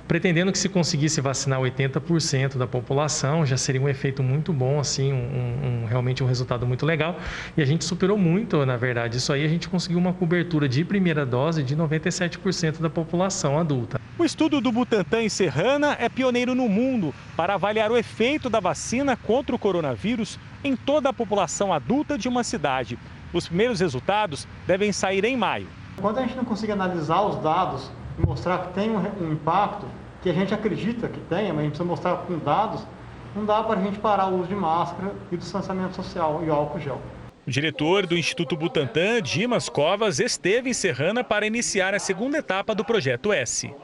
[0.07, 5.13] pretendendo que se conseguisse vacinar 80% da população, já seria um efeito muito bom, assim,
[5.13, 7.19] um, um, realmente um resultado muito legal.
[7.57, 9.17] E a gente superou muito, na verdade.
[9.17, 14.01] Isso aí a gente conseguiu uma cobertura de primeira dose de 97% da população adulta.
[14.19, 18.59] O estudo do Butantan em Serrana é pioneiro no mundo para avaliar o efeito da
[18.59, 22.99] vacina contra o coronavírus em toda a população adulta de uma cidade.
[23.33, 25.69] Os primeiros resultados devem sair em maio.
[26.01, 29.87] Quando a gente não consegue analisar os dados e mostrar que tem um, impacto,
[30.23, 32.87] que a gente acredita que tenha, mas a gente precisa mostrar com dados,
[33.35, 36.81] não dá para a gente parar o uso de máscara e distanciamento social e álcool
[36.81, 37.01] gel.
[37.47, 42.75] O diretor do Instituto Butantan, Dimas Covas, esteve em Serrana para iniciar a segunda etapa
[42.75, 43.75] do projeto S.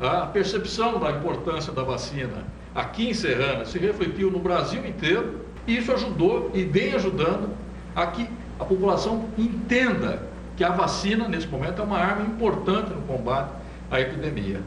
[0.00, 5.76] A percepção da importância da vacina aqui em Serrana se refletiu no Brasil inteiro e
[5.76, 7.50] isso ajudou e vem ajudando
[7.94, 8.28] a que
[8.58, 10.22] a população entenda
[10.56, 13.52] que a vacina, nesse momento, é uma arma importante no combate
[13.90, 14.60] à epidemia.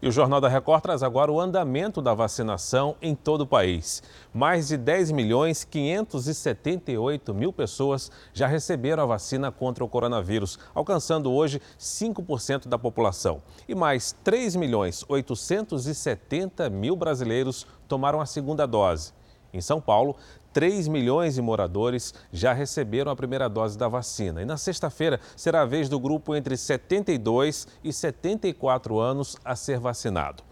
[0.00, 4.02] E o Jornal da Record traz agora o andamento da vacinação em todo o país.
[4.32, 11.32] Mais de 10 milhões 578 mil pessoas já receberam a vacina contra o coronavírus, alcançando
[11.32, 13.42] hoje 5% da população.
[13.66, 19.14] E mais 3 milhões 870 mil brasileiros tomaram a segunda dose.
[19.50, 20.16] Em São Paulo,
[20.56, 24.40] 3 milhões de moradores já receberam a primeira dose da vacina.
[24.40, 29.78] E na sexta-feira será a vez do grupo entre 72 e 74 anos a ser
[29.78, 30.42] vacinado.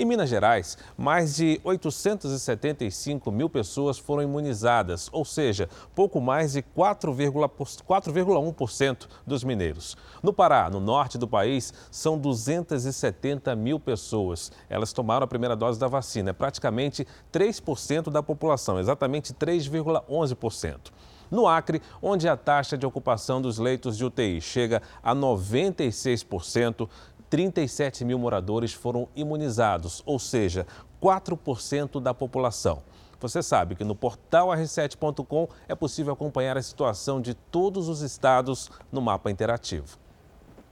[0.00, 6.62] Em Minas Gerais, mais de 875 mil pessoas foram imunizadas, ou seja, pouco mais de
[6.62, 9.96] 4,1% dos mineiros.
[10.22, 14.52] No Pará, no norte do país, são 270 mil pessoas.
[14.70, 20.92] Elas tomaram a primeira dose da vacina, é praticamente 3% da população, exatamente 3,11%.
[21.28, 26.88] No Acre, onde a taxa de ocupação dos leitos de UTI chega a 96%,
[27.30, 30.66] 37 mil moradores foram imunizados, ou seja,
[31.02, 32.82] 4% da população.
[33.20, 38.70] Você sabe que no portal r7.com é possível acompanhar a situação de todos os estados
[38.92, 39.98] no mapa interativo.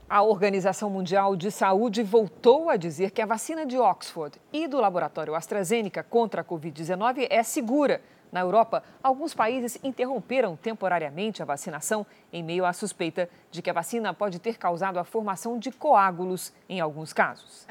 [0.09, 4.79] A Organização Mundial de Saúde voltou a dizer que a vacina de Oxford e do
[4.79, 12.05] laboratório AstraZeneca contra a Covid-19 é segura na Europa, alguns países interromperam temporariamente a vacinação
[12.31, 16.53] em meio à suspeita de que a vacina pode ter causado a formação de coágulos
[16.67, 17.65] em alguns casos.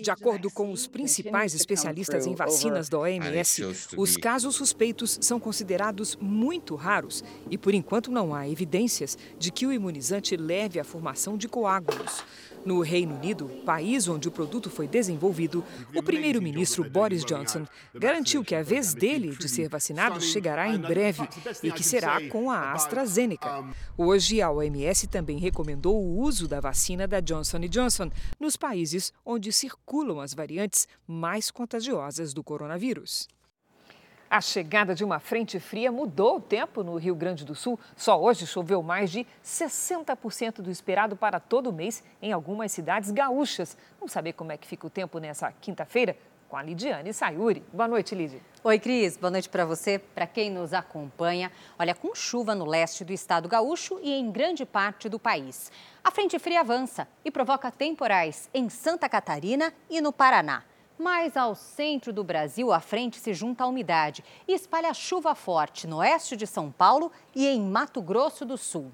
[0.00, 3.64] De acordo com os principais especialistas em vacinas da OMS,
[3.96, 9.66] os casos suspeitos são considerados muito raros e, por enquanto, não há evidências de que
[9.66, 12.24] o imunizante leve à formação de coágulos.
[12.64, 18.54] No Reino Unido, país onde o produto foi desenvolvido, o primeiro-ministro Boris Johnson garantiu que
[18.54, 21.28] a vez dele de ser vacinado chegará em breve
[21.62, 23.64] e que será com a AstraZeneca.
[23.96, 29.52] Hoje, a OMS também recomendou o uso da vacina da Johnson Johnson nos países onde
[29.52, 33.28] circulam as variantes mais contagiosas do coronavírus.
[34.30, 37.80] A chegada de uma frente fria mudou o tempo no Rio Grande do Sul.
[37.96, 43.74] Só hoje choveu mais de 60% do esperado para todo mês em algumas cidades gaúchas.
[43.98, 46.14] Vamos saber como é que fica o tempo nessa quinta-feira?
[46.46, 47.64] Com a Lidiane Sayuri.
[47.72, 48.40] Boa noite, Lidia.
[48.62, 49.16] Oi, Cris.
[49.16, 51.50] Boa noite para você, para quem nos acompanha.
[51.78, 55.72] Olha, com chuva no leste do estado gaúcho e em grande parte do país.
[56.04, 60.64] A frente fria avança e provoca temporais em Santa Catarina e no Paraná.
[60.98, 65.86] Mas ao centro do Brasil, a frente se junta à umidade e espalha chuva forte
[65.86, 68.90] no oeste de São Paulo e em Mato Grosso do Sul.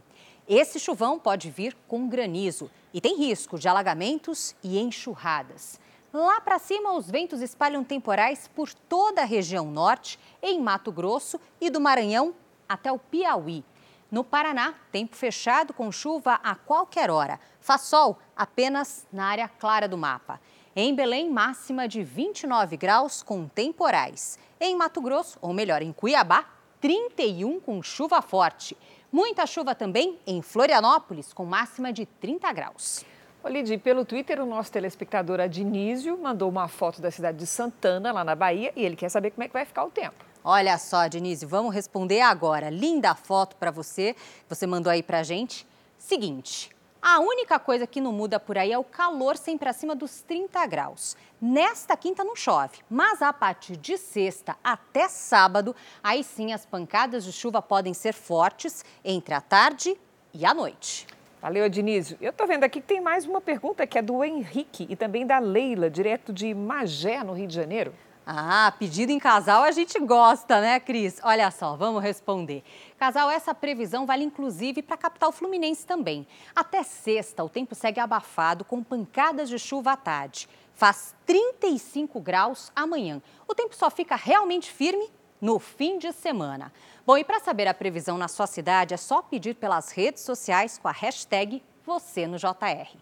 [0.47, 5.81] Esse chuvão pode vir com granizo e tem risco de alagamentos e enxurradas.
[6.13, 11.41] Lá para cima, os ventos espalham temporais por toda a região norte, em Mato Grosso
[11.59, 12.35] e do Maranhão
[12.69, 13.65] até o Piauí.
[14.11, 17.41] No Paraná, tempo fechado com chuva a qualquer hora.
[17.59, 20.39] Faz sol apenas na área clara do mapa.
[20.77, 24.41] Em Belém, máxima de 29 graus com temporais.
[24.61, 26.45] Em Mato Grosso, ou melhor, em Cuiabá,
[26.81, 28.77] 31 com chuva forte.
[29.13, 33.05] Muita chuva também em Florianópolis, com máxima de 30 graus.
[33.45, 38.25] Olide, pelo Twitter, o nosso telespectador Adnísio mandou uma foto da cidade de Santana, lá
[38.25, 40.25] na Bahia, e ele quer saber como é que vai ficar o tempo.
[40.43, 42.69] Olha só, Dionísio, vamos responder agora.
[42.69, 44.17] Linda foto para você,
[44.49, 45.65] você mandou aí para gente.
[45.97, 46.75] Seguinte,
[47.07, 50.67] a única coisa que não muda por aí é o calor sempre acima dos 30
[50.67, 51.15] graus.
[51.39, 57.23] Nesta quinta não chove, mas a partir de sexta até sábado, aí sim as pancadas
[57.23, 59.95] de chuva podem ser fortes entre a tarde
[60.33, 61.07] e a noite.
[61.43, 62.17] Valeu, Adnísio.
[62.23, 65.27] Eu estou vendo aqui que tem mais uma pergunta que é do Henrique e também
[65.27, 67.93] da Leila, direto de Magé, no Rio de Janeiro.
[68.27, 71.21] Ah, pedido em casal a gente gosta, né, Cris?
[71.23, 72.65] Olha só, vamos responder.
[72.99, 76.27] Casal, essa previsão vale inclusive para a capital fluminense também.
[76.57, 80.49] Até sexta, o tempo segue abafado com pancadas de chuva à tarde.
[80.73, 83.21] Faz 35 graus amanhã.
[83.47, 86.73] O tempo só fica realmente firme no fim de semana.
[87.07, 90.79] Bom, e para saber a previsão na sua cidade, é só pedir pelas redes sociais
[90.79, 92.97] com a hashtag você no JR.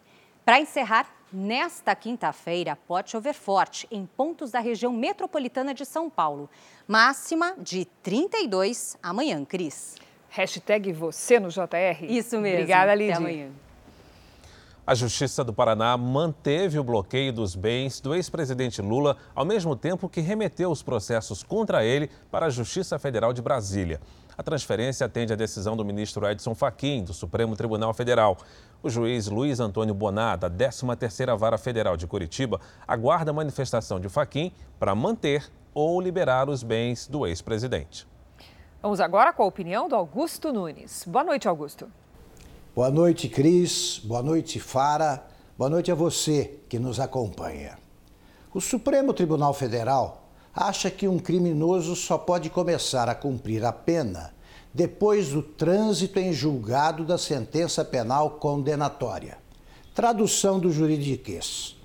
[0.44, 6.50] Para encerrar, Nesta quinta-feira, pode chover forte em pontos da região metropolitana de São Paulo.
[6.86, 9.96] Máxima de 32 amanhã, Cris.
[10.28, 12.02] Hashtag você no JR.
[12.02, 12.58] Isso mesmo.
[12.58, 13.14] Obrigada, Lidia.
[13.14, 13.50] Até amanhã.
[14.84, 20.08] A Justiça do Paraná manteve o bloqueio dos bens do ex-presidente Lula, ao mesmo tempo
[20.08, 24.00] que remeteu os processos contra ele para a Justiça Federal de Brasília.
[24.36, 28.36] A transferência atende à decisão do ministro Edson Fachin, do Supremo Tribunal Federal.
[28.82, 34.08] O juiz Luiz Antônio Boná, da 13ª Vara Federal de Curitiba, aguarda a manifestação de
[34.08, 38.04] Fachin para manter ou liberar os bens do ex-presidente.
[38.82, 41.04] Vamos agora com a opinião do Augusto Nunes.
[41.06, 41.88] Boa noite, Augusto.
[42.74, 44.00] Boa noite, Cris.
[44.02, 45.26] Boa noite, Fara.
[45.58, 47.76] Boa noite a você que nos acompanha.
[48.54, 54.32] O Supremo Tribunal Federal acha que um criminoso só pode começar a cumprir a pena
[54.72, 59.36] depois do trânsito em julgado da sentença penal condenatória.
[59.94, 61.76] Tradução do juridiquês.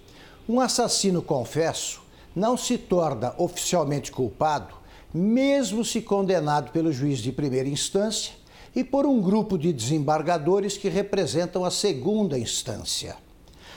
[0.48, 2.02] Um assassino confesso
[2.34, 4.74] não se torna oficialmente culpado,
[5.14, 8.47] mesmo se condenado pelo juiz de primeira instância
[8.78, 13.18] e por um grupo de desembargadores que representam a segunda instância.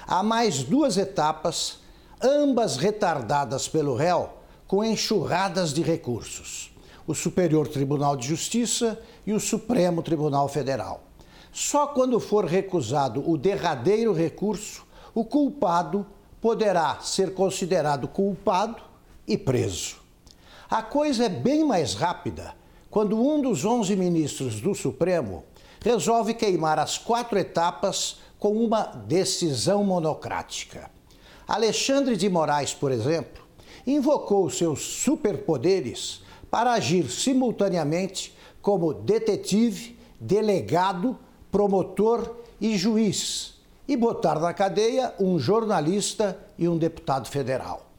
[0.06, 1.78] Há mais duas etapas,
[2.22, 4.28] ambas retardadas pelo réu,
[4.68, 6.70] com enxurradas de recursos
[7.06, 11.02] o Superior Tribunal de Justiça e o Supremo Tribunal Federal.
[11.50, 16.06] Só quando for recusado o derradeiro recurso, o culpado
[16.42, 18.82] poderá ser considerado culpado
[19.26, 19.96] e preso.
[20.70, 22.60] A coisa é bem mais rápida
[22.90, 25.44] quando um dos 11 ministros do Supremo
[25.81, 30.90] resolve queimar as quatro etapas com uma decisão monocrática.
[31.46, 33.44] Alexandre de Moraes, por exemplo,
[33.87, 41.16] invocou seus superpoderes para agir simultaneamente como detetive, delegado,
[41.50, 43.55] promotor e juiz
[43.87, 47.90] e botar na cadeia um jornalista e um deputado federal.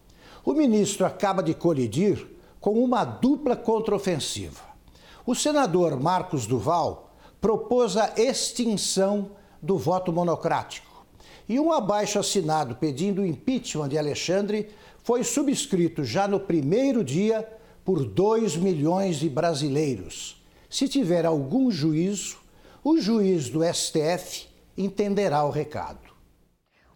[0.44, 2.28] O ministro acaba de colidir
[2.60, 4.71] com uma dupla contraofensiva.
[5.26, 11.06] O senador Marcos Duval propôs a extinção do voto monocrático
[11.48, 14.70] e um abaixo assinado pedindo o impeachment de Alexandre
[15.04, 17.48] foi subscrito já no primeiro dia
[17.84, 20.42] por 2 milhões de brasileiros.
[20.70, 22.38] Se tiver algum juízo,
[22.84, 24.48] o juiz do STF
[24.78, 26.11] entenderá o recado.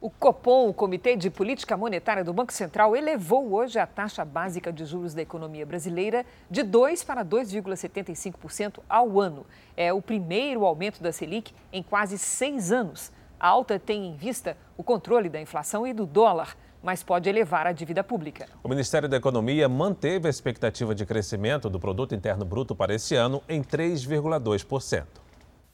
[0.06, 4.72] O Copom, o Comitê de Política Monetária do Banco Central, elevou hoje a taxa básica
[4.72, 9.48] de juros da economia brasileira de 2 para 2,75% ao ano.
[9.76, 13.12] É o primeiro aumento da Selic em quase seis anos.
[13.40, 17.66] A alta tem em vista o controle da inflação e do dólar, mas pode elevar
[17.66, 18.46] a dívida pública.
[18.64, 23.16] O Ministério da Economia manteve a expectativa de crescimento do produto interno bruto para esse
[23.16, 25.25] ano em 3,2%.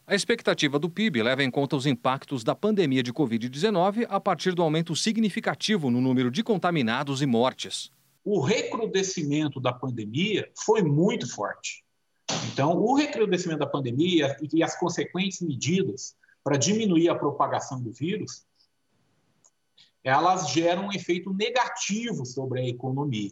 [0.05, 4.53] A expectativa do PIB leva em conta os impactos da pandemia de Covid-19 a partir
[4.53, 7.91] do aumento significativo no número de contaminados e mortes.
[8.23, 11.83] O recrudescimento da pandemia foi muito forte.
[12.51, 18.45] Então, o recrudescimento da pandemia e as consequentes medidas para diminuir a propagação do vírus,
[20.03, 23.31] elas geram um efeito negativo sobre a economia.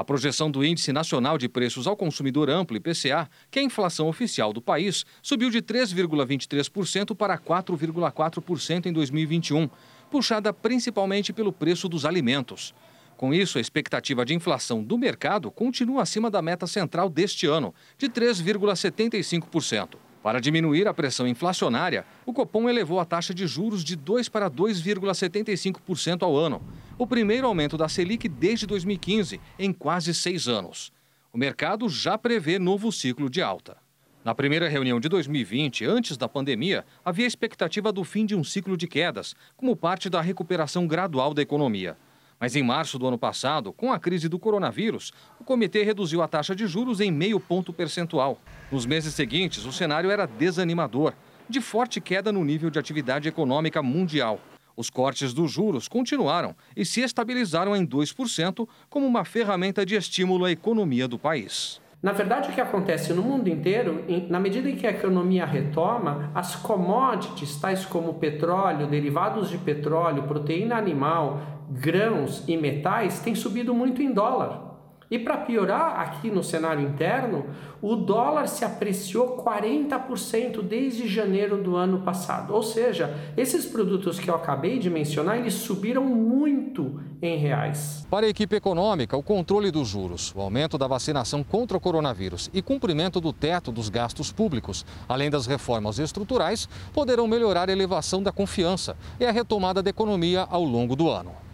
[0.00, 4.08] A projeção do Índice Nacional de Preços ao Consumidor Amplo, IPCA, que é a inflação
[4.08, 9.68] oficial do país, subiu de 3,23% para 4,4% em 2021,
[10.10, 12.74] puxada principalmente pelo preço dos alimentos.
[13.14, 17.74] Com isso, a expectativa de inflação do mercado continua acima da meta central deste ano,
[17.98, 19.98] de 3,75%.
[20.22, 24.50] Para diminuir a pressão inflacionária, o Copom elevou a taxa de juros de 2 para
[24.50, 26.62] 2,75% ao ano,
[26.98, 30.92] o primeiro aumento da Selic desde 2015, em quase seis anos.
[31.32, 33.78] O mercado já prevê novo ciclo de alta.
[34.22, 38.76] Na primeira reunião de 2020, antes da pandemia, havia expectativa do fim de um ciclo
[38.76, 41.96] de quedas, como parte da recuperação gradual da economia.
[42.40, 46.28] Mas em março do ano passado, com a crise do coronavírus, o comitê reduziu a
[46.28, 48.40] taxa de juros em meio ponto percentual.
[48.72, 51.12] Nos meses seguintes, o cenário era desanimador,
[51.46, 54.40] de forte queda no nível de atividade econômica mundial.
[54.74, 60.46] Os cortes dos juros continuaram e se estabilizaram em 2% como uma ferramenta de estímulo
[60.46, 61.78] à economia do país.
[62.02, 66.30] Na verdade, o que acontece no mundo inteiro, na medida em que a economia retoma,
[66.34, 73.74] as commodities, tais como petróleo, derivados de petróleo, proteína animal, grãos e metais, têm subido
[73.74, 74.69] muito em dólar.
[75.10, 77.46] E para piorar, aqui no cenário interno,
[77.82, 82.54] o dólar se apreciou 40% desde janeiro do ano passado.
[82.54, 88.06] Ou seja, esses produtos que eu acabei de mencionar, eles subiram muito em reais.
[88.08, 92.48] Para a equipe econômica, o controle dos juros, o aumento da vacinação contra o coronavírus
[92.54, 98.22] e cumprimento do teto dos gastos públicos, além das reformas estruturais, poderão melhorar a elevação
[98.22, 101.49] da confiança e a retomada da economia ao longo do ano.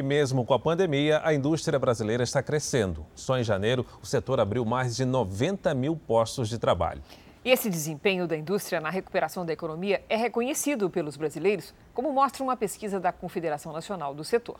[0.00, 3.04] E mesmo com a pandemia, a indústria brasileira está crescendo.
[3.14, 7.02] Só em janeiro, o setor abriu mais de 90 mil postos de trabalho.
[7.44, 12.42] E esse desempenho da indústria na recuperação da economia é reconhecido pelos brasileiros, como mostra
[12.42, 14.56] uma pesquisa da Confederação Nacional do Setor.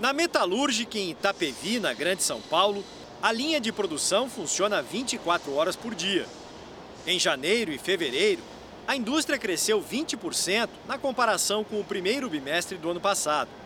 [0.00, 2.82] Na metalúrgica em Itapevi, na Grande São Paulo,
[3.22, 6.26] a linha de produção funciona 24 horas por dia.
[7.06, 8.42] Em janeiro e fevereiro,
[8.84, 13.59] a indústria cresceu 20% na comparação com o primeiro bimestre do ano passado.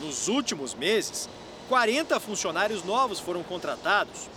[0.00, 1.28] Nos últimos meses,
[1.68, 4.28] 40 funcionários novos foram contratados.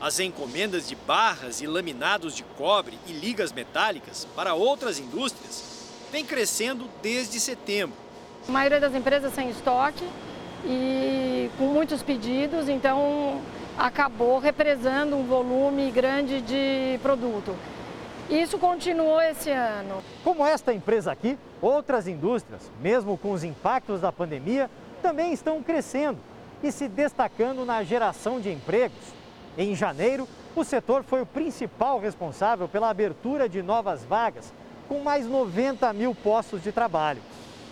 [0.00, 5.64] As encomendas de barras e laminados de cobre e ligas metálicas para outras indústrias
[6.10, 7.96] vem crescendo desde setembro.
[8.48, 10.04] A maioria das empresas sem estoque
[10.64, 13.40] e com muitos pedidos, então
[13.76, 17.54] acabou represando um volume grande de produto.
[18.28, 20.02] Isso continuou esse ano.
[20.24, 24.68] Como esta empresa aqui, outras indústrias, mesmo com os impactos da pandemia,
[25.06, 26.18] também estão crescendo
[26.60, 29.14] e se destacando na geração de empregos.
[29.56, 30.26] Em janeiro,
[30.56, 34.52] o setor foi o principal responsável pela abertura de novas vagas,
[34.88, 37.22] com mais 90 mil postos de trabalho.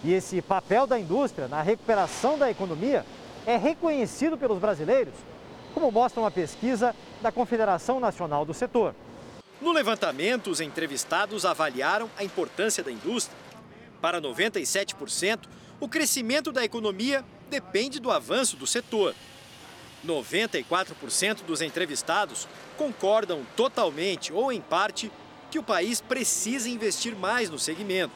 [0.04, 3.04] E esse papel da indústria na recuperação da economia
[3.44, 5.14] é reconhecido pelos brasileiros,
[5.74, 8.94] como mostra uma pesquisa da Confederação Nacional do Setor.
[9.60, 13.36] No levantamento, os entrevistados avaliaram a importância da indústria.
[14.00, 15.48] Para 97%,
[15.80, 19.14] o crescimento da economia depende do avanço do setor.
[20.06, 22.46] 94% dos entrevistados
[22.76, 25.10] concordam totalmente ou em parte
[25.50, 28.14] que o país precisa investir mais no segmento.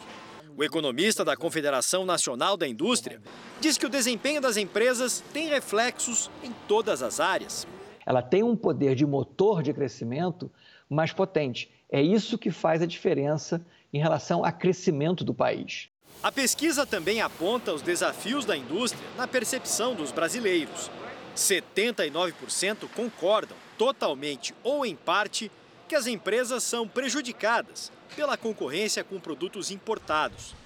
[0.57, 3.21] O economista da Confederação Nacional da Indústria
[3.61, 7.67] diz que o desempenho das empresas tem reflexos em todas as áreas.
[8.05, 10.51] Ela tem um poder de motor de crescimento
[10.91, 11.71] mais potente.
[11.91, 15.89] É isso que faz a diferença em relação ao crescimento do país.
[16.21, 20.91] A pesquisa também aponta os desafios da indústria na percepção dos brasileiros.
[21.37, 25.49] 79% concordam, totalmente ou em parte,
[25.87, 30.57] que as empresas são prejudicadas pela concorrência com produtos importados.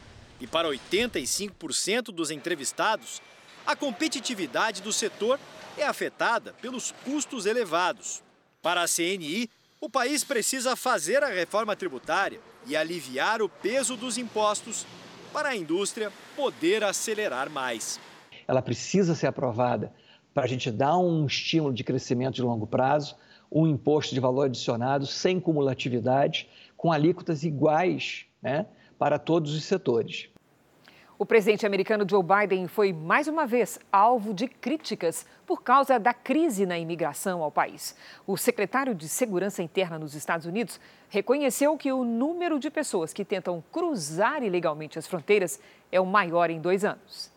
[0.40, 3.20] E para 85% dos entrevistados,
[3.66, 5.38] a competitividade do setor
[5.76, 8.22] é afetada pelos custos elevados.
[8.62, 9.50] Para a CNI,
[9.82, 14.86] o país precisa fazer a reforma tributária e aliviar o peso dos impostos
[15.32, 17.98] para a indústria poder acelerar mais.
[18.46, 19.92] Ela precisa ser aprovada
[20.34, 23.16] para a gente dar um estímulo de crescimento de longo prazo,
[23.50, 28.66] um imposto de valor adicionado sem cumulatividade, com alíquotas iguais né,
[28.98, 30.31] para todos os setores.
[31.22, 36.12] O presidente americano Joe Biden foi mais uma vez alvo de críticas por causa da
[36.12, 37.94] crise na imigração ao país.
[38.26, 43.24] O secretário de Segurança Interna nos Estados Unidos reconheceu que o número de pessoas que
[43.24, 45.60] tentam cruzar ilegalmente as fronteiras
[45.92, 47.30] é o maior em dois anos.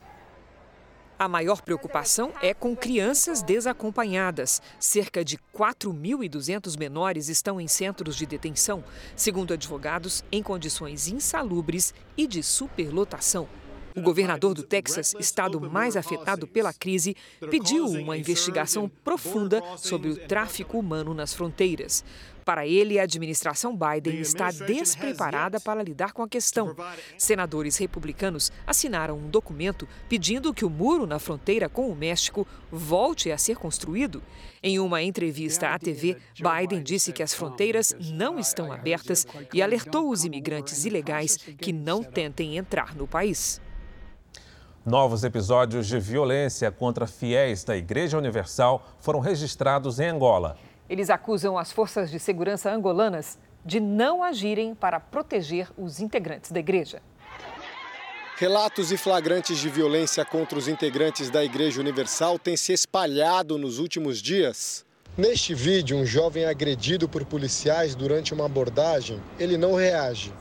[1.20, 4.64] A maior preocupação é com crianças desacompanhadas.
[4.80, 8.84] Cerca de 4.200 menores estão em centros de detenção,
[9.16, 13.48] segundo advogados, em condições insalubres e de superlotação.
[13.96, 17.16] O governador do Texas, estado mais afetado pela crise,
[17.50, 22.04] pediu uma investigação profunda sobre o tráfico humano nas fronteiras.
[22.46, 26.76] Para ele, a administração Biden está despreparada para lidar com a questão.
[27.18, 33.32] Senadores republicanos assinaram um documento pedindo que o muro na fronteira com o México volte
[33.32, 34.22] a ser construído.
[34.62, 40.12] Em uma entrevista à TV, Biden disse que as fronteiras não estão abertas e alertou
[40.12, 43.60] os imigrantes ilegais que não tentem entrar no país.
[44.86, 50.56] Novos episódios de violência contra fiéis da Igreja Universal foram registrados em Angola.
[50.88, 56.60] Eles acusam as forças de segurança angolanas de não agirem para proteger os integrantes da
[56.60, 57.02] igreja.
[58.38, 63.80] Relatos e flagrantes de violência contra os integrantes da Igreja Universal têm se espalhado nos
[63.80, 64.86] últimos dias.
[65.18, 70.32] Neste vídeo, um jovem é agredido por policiais durante uma abordagem, ele não reage.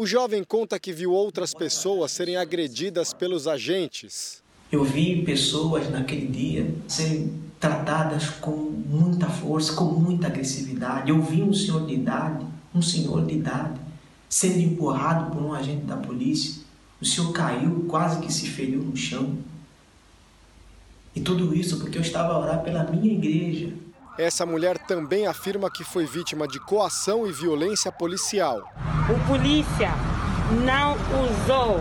[0.00, 4.40] O jovem conta que viu outras pessoas serem agredidas pelos agentes.
[4.70, 11.10] Eu vi pessoas naquele dia serem tratadas com muita força, com muita agressividade.
[11.10, 13.80] Eu vi um senhor de idade, um senhor de idade,
[14.28, 16.62] sendo empurrado por um agente da polícia.
[17.00, 19.36] O senhor caiu, quase que se feriu no chão.
[21.12, 23.74] E tudo isso porque eu estava a orar pela minha igreja.
[24.18, 28.68] Essa mulher também afirma que foi vítima de coação e violência policial.
[29.08, 29.92] O polícia
[30.64, 31.78] não usou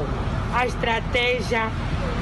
[0.53, 1.63] a estratégia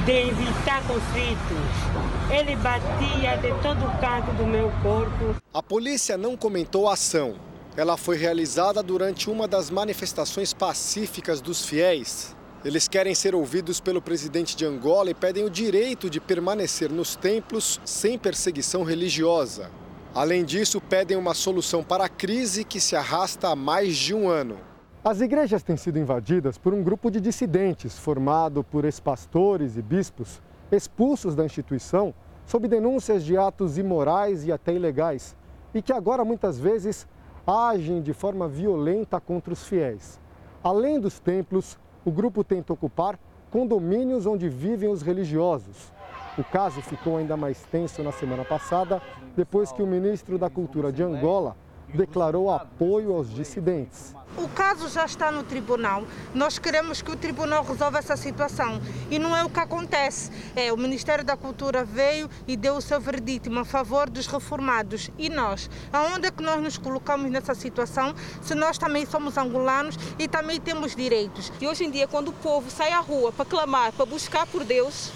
[0.06, 2.30] de evitar conflitos.
[2.30, 5.36] Ele batia de todo o canto do meu corpo.
[5.52, 7.34] A polícia não comentou a ação.
[7.76, 12.34] Ela foi realizada durante uma das manifestações pacíficas dos fiéis.
[12.64, 17.14] Eles querem ser ouvidos pelo presidente de Angola e pedem o direito de permanecer nos
[17.14, 19.70] templos sem perseguição religiosa.
[20.16, 24.30] Além disso, pedem uma solução para a crise que se arrasta há mais de um
[24.30, 24.56] ano.
[25.04, 30.40] As igrejas têm sido invadidas por um grupo de dissidentes formado por ex-pastores e bispos
[30.72, 32.14] expulsos da instituição
[32.46, 35.36] sob denúncias de atos imorais e até ilegais
[35.74, 37.06] e que agora muitas vezes
[37.46, 40.18] agem de forma violenta contra os fiéis.
[40.64, 43.18] Além dos templos, o grupo tenta ocupar
[43.50, 45.92] condomínios onde vivem os religiosos.
[46.38, 49.00] O caso ficou ainda mais tenso na semana passada,
[49.34, 51.56] depois que o ministro da Cultura de Angola
[51.94, 54.14] declarou apoio aos dissidentes.
[54.36, 56.04] O caso já está no tribunal.
[56.34, 58.82] Nós queremos que o tribunal resolva essa situação.
[59.10, 60.30] E não é o que acontece.
[60.54, 65.10] É, o Ministério da Cultura veio e deu o seu verdito a favor dos reformados.
[65.16, 65.70] E nós?
[65.90, 70.60] Aonde é que nós nos colocamos nessa situação se nós também somos angolanos e também
[70.60, 71.50] temos direitos?
[71.58, 74.64] E hoje em dia, quando o povo sai à rua para clamar, para buscar por
[74.64, 75.10] Deus,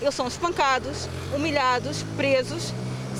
[0.00, 2.72] eles são espancados, humilhados, presos,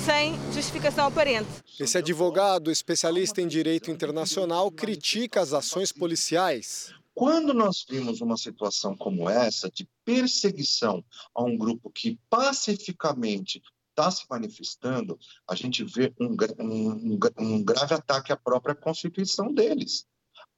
[0.05, 1.49] sem justificação aparente.
[1.79, 6.93] Esse advogado, especialista em direito internacional, critica as ações policiais.
[7.13, 11.03] Quando nós vimos uma situação como essa, de perseguição
[11.33, 15.17] a um grupo que pacificamente está se manifestando,
[15.49, 20.05] a gente vê um, um, um, grave ataque à própria Constituição deles.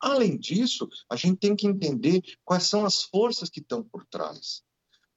[0.01, 4.61] Além disso, a gente tem que entender quais são as forças que estão por trás.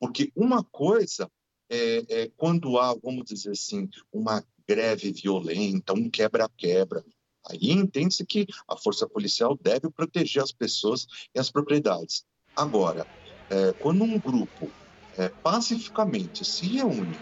[0.03, 1.31] Porque uma coisa
[1.71, 7.05] é, é quando há, vamos dizer assim, uma greve violenta, um quebra-quebra,
[7.49, 12.25] aí entende-se que a força policial deve proteger as pessoas e as propriedades.
[12.57, 13.07] Agora,
[13.49, 14.69] é, quando um grupo
[15.17, 17.17] é, pacificamente se reúne,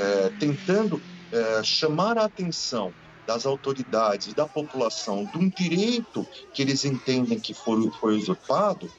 [0.00, 2.90] é, tentando é, chamar a atenção
[3.26, 8.90] das autoridades e da população de um direito que eles entendem que foi, foi usurpado,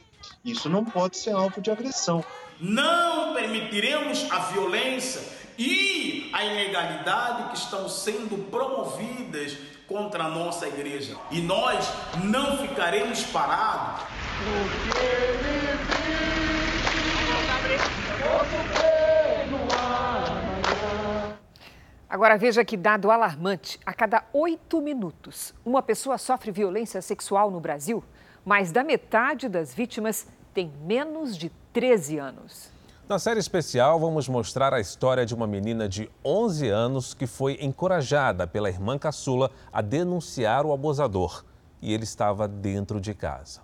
[0.43, 2.23] isso não pode ser alvo de agressão.
[2.59, 5.21] Não permitiremos a violência
[5.57, 11.17] e a ilegalidade que estão sendo promovidas contra a nossa igreja.
[11.31, 11.85] E nós
[12.23, 14.03] não ficaremos parados.
[22.09, 27.59] Agora veja que dado alarmante: a cada oito minutos, uma pessoa sofre violência sexual no
[27.59, 28.01] Brasil.
[28.45, 32.69] Mais da metade das vítimas tem menos de 13 anos.
[33.09, 37.57] Na série especial, vamos mostrar a história de uma menina de 11 anos que foi
[37.61, 41.43] encorajada pela irmã caçula a denunciar o abusador.
[41.81, 43.61] E ele estava dentro de casa.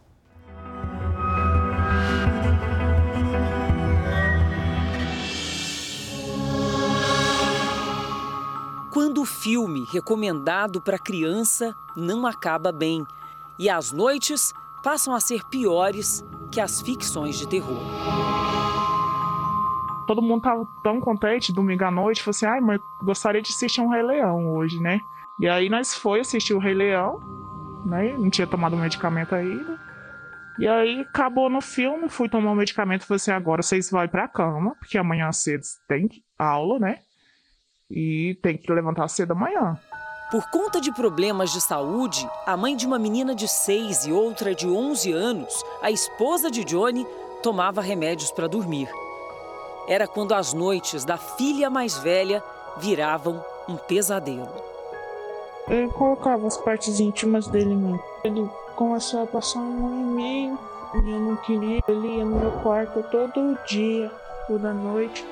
[8.93, 13.01] Quando o filme recomendado para criança não acaba bem
[13.57, 14.51] e as noites
[14.83, 17.79] passam a ser piores que as ficções de terror.
[20.07, 23.81] Todo mundo tava tão contente domingo à noite, falou assim: ai, mãe, gostaria de assistir
[23.81, 24.99] um Rei Leão hoje, né?
[25.39, 27.19] E aí nós foi assistir o Rei Leão,
[27.85, 28.15] né?
[28.17, 29.79] Não tinha tomado medicamento ainda.
[30.59, 34.27] E aí acabou no filme, fui tomar o medicamento falei assim: agora vocês vão pra
[34.27, 36.99] cama, porque amanhã cedo tem aula, né?
[37.91, 39.77] e tem que levantar cedo amanhã.
[40.31, 44.55] Por conta de problemas de saúde, a mãe de uma menina de 6 e outra
[44.55, 47.05] de 11 anos, a esposa de Johnny,
[47.43, 48.89] tomava remédios para dormir.
[49.89, 52.41] Era quando as noites da filha mais velha
[52.77, 54.47] viravam um pesadelo.
[55.67, 57.99] Ele colocava as partes íntimas dele mim.
[58.23, 60.57] Ele começou a passar a mão em mim
[60.93, 61.81] e eu não queria.
[61.89, 64.09] Ele ia no meu quarto todo dia,
[64.47, 65.25] toda noite.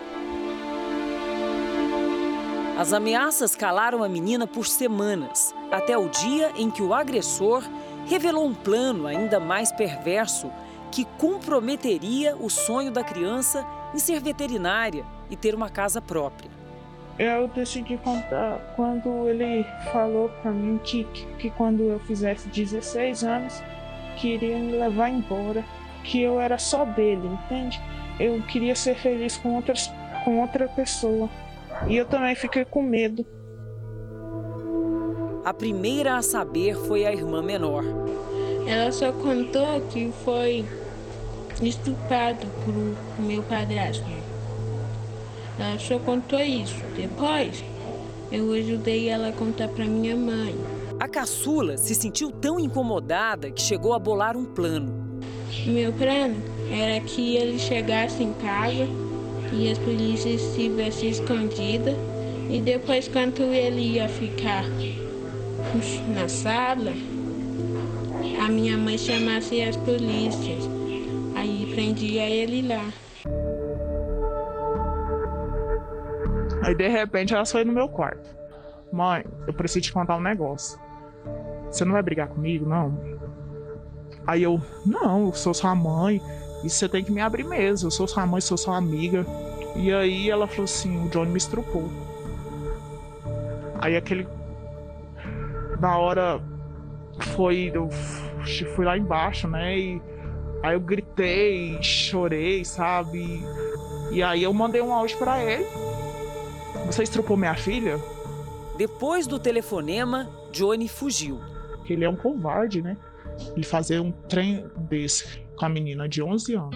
[2.80, 7.62] As ameaças calaram a menina por semanas, até o dia em que o agressor
[8.06, 10.50] revelou um plano ainda mais perverso
[10.90, 16.50] que comprometeria o sonho da criança em ser veterinária e ter uma casa própria.
[17.20, 21.04] Eu decidi contar quando ele falou para mim que,
[21.38, 23.62] que quando eu fizesse 16 anos,
[24.16, 25.66] queria me levar embora,
[26.06, 27.78] que eu era só dele, entende?
[28.18, 29.92] Eu queria ser feliz com, outras,
[30.24, 31.30] com outra pessoa.
[31.88, 33.26] E eu também fiquei com medo.
[35.46, 37.84] A primeira a saber foi a irmã menor.
[38.68, 40.66] Ela só contou que foi
[41.62, 44.06] estuprado por meu padrasto.
[45.58, 46.76] Ela só contou isso.
[46.96, 47.64] Depois,
[48.32, 50.56] eu ajudei ela a contar para minha mãe.
[51.00, 55.22] A caçula se sentiu tão incomodada que chegou a bolar um plano.
[55.66, 56.36] Meu plano
[56.72, 59.09] era que ele chegasse em casa
[59.54, 61.96] e as polícias estivessem escondidas.
[62.50, 64.64] E depois, quando ele ia ficar
[66.14, 66.92] na sala,
[68.44, 70.68] a minha mãe chamasse as polícias.
[71.36, 72.86] Aí prendia ele lá.
[76.64, 78.36] Aí de repente ela foi no meu quarto.
[78.92, 80.80] Mãe, eu preciso te contar um negócio.
[81.72, 83.20] Você não vai brigar comigo, não?
[84.26, 86.22] Aí eu, não, eu sou sua mãe.
[86.64, 87.88] E você tem que me abrir mesmo.
[87.88, 89.26] Eu sou sua mãe, sou sua amiga.
[89.76, 91.90] E aí ela falou assim: o Johnny me estrupou.
[93.80, 94.28] Aí aquele.
[95.80, 96.42] Na hora
[97.36, 97.72] foi.
[97.74, 97.90] Eu
[98.76, 99.78] fui lá embaixo, né?
[99.78, 100.02] E
[100.64, 103.42] aí eu gritei, chorei, sabe?
[104.12, 105.66] E aí eu mandei um áudio para ele.
[106.86, 108.00] Você estrupou minha filha?
[108.78, 111.40] Depois do telefonema, Johnny fugiu.
[111.88, 112.98] Ele é um covarde, né?
[113.56, 116.76] Ele fazer um trem desse com a menina de 11 anos.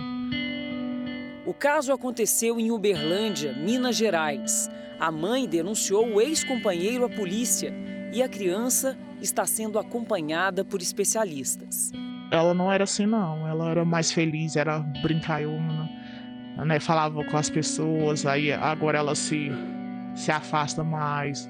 [1.45, 4.69] O caso aconteceu em Uberlândia, Minas Gerais.
[4.99, 7.73] A mãe denunciou o ex-companheiro à polícia
[8.11, 11.91] e a criança está sendo acompanhada por especialistas.
[12.29, 13.47] Ela não era assim, não.
[13.47, 15.89] Ela era mais feliz, era brincalhona,
[16.65, 16.79] né?
[16.79, 19.49] Falava com as pessoas, aí agora ela se,
[20.15, 21.49] se afasta mais.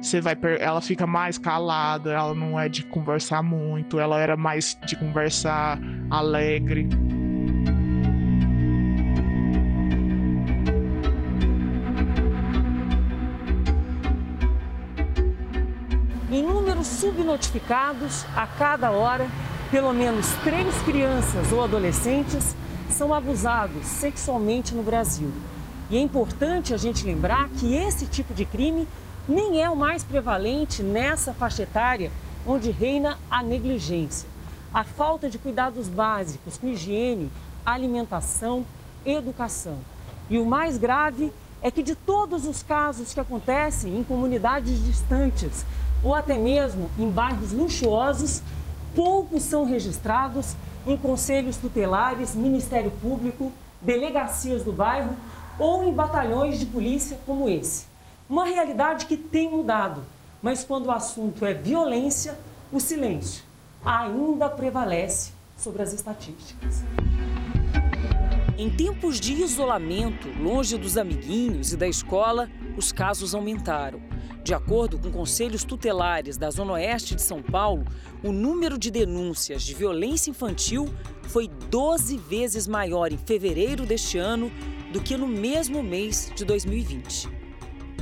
[0.00, 4.78] Você vai, ela fica mais calada, ela não é de conversar muito, ela era mais
[4.86, 5.78] de conversar
[6.08, 6.88] alegre.
[16.30, 19.26] Em números subnotificados, a cada hora,
[19.70, 22.54] pelo menos três crianças ou adolescentes
[22.88, 25.32] são abusados sexualmente no Brasil.
[25.90, 28.86] E é importante a gente lembrar que esse tipo de crime
[29.28, 32.10] nem é o mais prevalente nessa faixa etária
[32.46, 34.26] onde reina a negligência,
[34.72, 37.30] a falta de cuidados básicos com higiene,
[37.64, 38.64] alimentação,
[39.04, 39.78] educação.
[40.30, 45.66] E o mais grave é que de todos os casos que acontecem em comunidades distantes
[46.02, 48.40] ou até mesmo em bairros luxuosos,
[48.94, 50.54] poucos são registrados
[50.86, 53.52] em conselhos tutelares, Ministério Público,
[53.82, 55.14] delegacias do bairro
[55.58, 57.87] ou em batalhões de polícia como esse.
[58.28, 60.04] Uma realidade que tem mudado,
[60.42, 62.38] mas quando o assunto é violência,
[62.70, 63.42] o silêncio
[63.82, 66.82] ainda prevalece sobre as estatísticas.
[68.58, 73.98] Em tempos de isolamento, longe dos amiguinhos e da escola, os casos aumentaram.
[74.44, 77.86] De acordo com conselhos tutelares da Zona Oeste de São Paulo,
[78.22, 80.86] o número de denúncias de violência infantil
[81.22, 84.52] foi 12 vezes maior em fevereiro deste ano
[84.92, 87.37] do que no mesmo mês de 2020.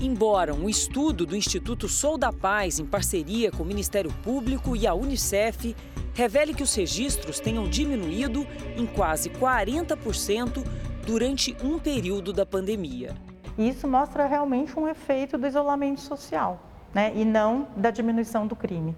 [0.01, 4.87] Embora um estudo do Instituto Sou da Paz, em parceria com o Ministério Público e
[4.87, 5.75] a Unicef,
[6.13, 10.63] revele que os registros tenham diminuído em quase 40%
[11.07, 13.15] durante um período da pandemia.
[13.57, 16.61] Isso mostra realmente um efeito do isolamento social,
[16.93, 17.13] né?
[17.15, 18.95] e não da diminuição do crime.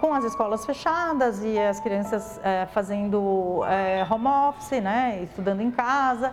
[0.00, 5.22] Com as escolas fechadas e as crianças é, fazendo é, home office, né?
[5.24, 6.32] estudando em casa,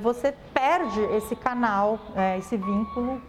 [0.00, 1.98] você perde esse canal,
[2.38, 3.20] esse vínculo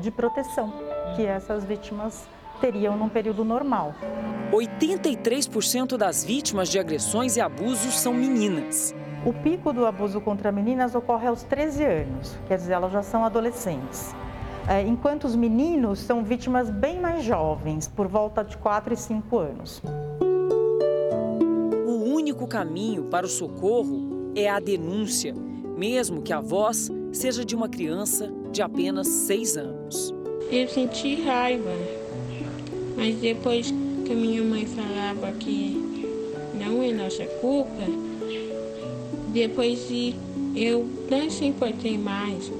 [0.00, 0.72] de proteção
[1.16, 2.26] que essas vítimas
[2.60, 3.94] teriam num período normal.
[4.52, 8.94] 83% das vítimas de agressões e abusos são meninas.
[9.26, 13.24] O pico do abuso contra meninas ocorre aos 13 anos, quer dizer, elas já são
[13.24, 14.14] adolescentes.
[14.68, 19.38] É, enquanto os meninos são vítimas bem mais jovens, por volta de 4 e 5
[19.38, 19.82] anos.
[21.86, 25.34] O único caminho para o socorro é a denúncia,
[25.76, 30.14] mesmo que a voz seja de uma criança de apenas 6 anos.
[30.50, 31.70] Eu senti raiva,
[32.96, 33.72] mas depois
[34.04, 36.10] que a minha mãe falava que
[36.54, 37.82] não é nossa culpa,
[39.32, 39.88] depois
[40.54, 42.52] eu não se importei mais,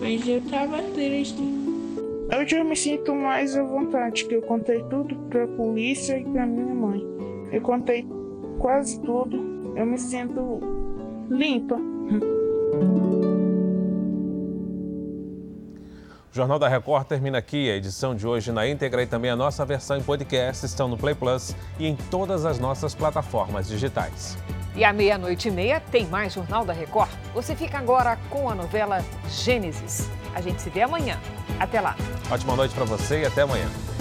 [0.00, 1.40] mas eu estava triste.
[2.36, 6.24] Hoje eu me sinto mais à vontade, que eu contei tudo para a polícia e
[6.24, 7.00] para minha mãe.
[7.52, 8.04] Eu contei
[8.58, 10.60] quase tudo, eu me sinto
[11.30, 11.76] limpa.
[16.30, 17.70] O Jornal da Record termina aqui.
[17.70, 20.96] A edição de hoje na íntegra e também a nossa versão em podcast estão no
[20.96, 24.36] Play Plus e em todas as nossas plataformas digitais.
[24.74, 27.10] E à meia-noite e meia tem mais Jornal da Record.
[27.32, 30.10] Você fica agora com a novela Gênesis.
[30.34, 31.18] A gente se vê amanhã.
[31.58, 31.96] Até lá.
[32.30, 33.95] Ótima noite para você e até amanhã.